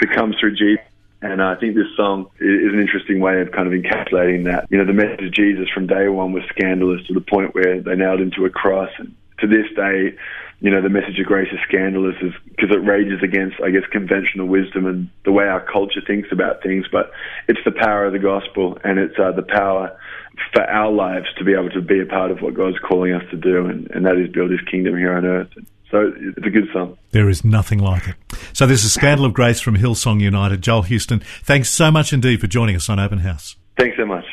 that 0.00 0.14
comes 0.14 0.36
through 0.38 0.54
Jesus 0.54 0.84
and 1.20 1.42
I 1.42 1.56
think 1.56 1.74
this 1.74 1.88
song 1.96 2.30
is 2.38 2.72
an 2.72 2.80
interesting 2.80 3.20
way 3.20 3.40
of 3.40 3.50
kind 3.50 3.66
of 3.66 3.72
encapsulating 3.72 4.44
that. 4.44 4.66
You 4.70 4.78
know, 4.78 4.84
the 4.84 4.92
message 4.92 5.26
of 5.26 5.32
Jesus 5.32 5.68
from 5.74 5.86
day 5.86 6.08
one 6.08 6.32
was 6.32 6.44
scandalous 6.48 7.04
to 7.08 7.14
the 7.14 7.20
point 7.20 7.54
where 7.54 7.80
they 7.80 7.96
nailed 7.96 8.20
him 8.20 8.30
to 8.36 8.44
a 8.44 8.50
cross. 8.50 8.90
And 8.98 9.16
to 9.40 9.48
this 9.48 9.66
day, 9.74 10.16
you 10.60 10.70
know, 10.70 10.80
the 10.80 10.88
message 10.88 11.18
of 11.18 11.26
grace 11.26 11.52
is 11.52 11.58
scandalous 11.66 12.14
because 12.20 12.70
it 12.70 12.84
rages 12.84 13.20
against, 13.22 13.56
I 13.60 13.70
guess, 13.70 13.82
conventional 13.90 14.46
wisdom 14.46 14.86
and 14.86 15.10
the 15.24 15.32
way 15.32 15.46
our 15.46 15.60
culture 15.60 16.00
thinks 16.06 16.28
about 16.30 16.62
things. 16.62 16.86
But 16.90 17.10
it's 17.48 17.60
the 17.64 17.72
power 17.72 18.06
of 18.06 18.12
the 18.12 18.18
gospel 18.20 18.78
and 18.84 19.00
it's 19.00 19.18
uh, 19.18 19.32
the 19.32 19.42
power 19.42 19.98
for 20.52 20.62
our 20.62 20.92
lives 20.92 21.26
to 21.38 21.44
be 21.44 21.52
able 21.52 21.70
to 21.70 21.80
be 21.80 22.00
a 22.00 22.06
part 22.06 22.30
of 22.30 22.42
what 22.42 22.54
God's 22.54 22.78
calling 22.78 23.12
us 23.12 23.24
to 23.30 23.36
do, 23.36 23.66
and, 23.66 23.90
and 23.90 24.06
that 24.06 24.16
is 24.16 24.30
build 24.30 24.52
his 24.52 24.60
kingdom 24.70 24.96
here 24.96 25.12
on 25.12 25.24
earth. 25.24 25.50
So 25.90 26.12
it's 26.16 26.46
a 26.46 26.50
good 26.50 26.68
song. 26.72 26.98
There 27.12 27.28
is 27.28 27.44
nothing 27.44 27.78
like 27.78 28.08
it. 28.08 28.14
So 28.52 28.66
this 28.66 28.84
is 28.84 28.92
Scandal 28.92 29.24
of 29.24 29.32
Grace 29.32 29.60
from 29.60 29.76
Hillsong 29.76 30.20
United. 30.20 30.62
Joel 30.62 30.82
Houston, 30.82 31.20
thanks 31.42 31.70
so 31.70 31.90
much 31.90 32.12
indeed 32.12 32.40
for 32.40 32.46
joining 32.46 32.76
us 32.76 32.90
on 32.90 32.98
Open 32.98 33.18
House. 33.18 33.56
Thanks 33.78 33.96
so 33.96 34.04
much. 34.04 34.24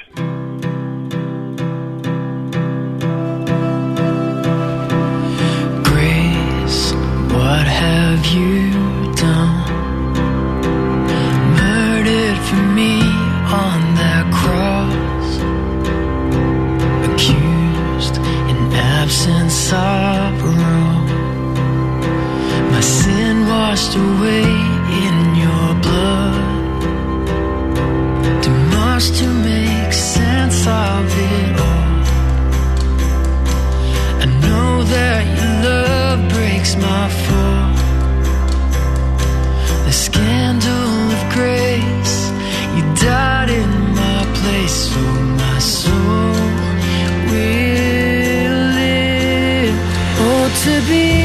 To 50.66 50.82
be. 50.88 51.25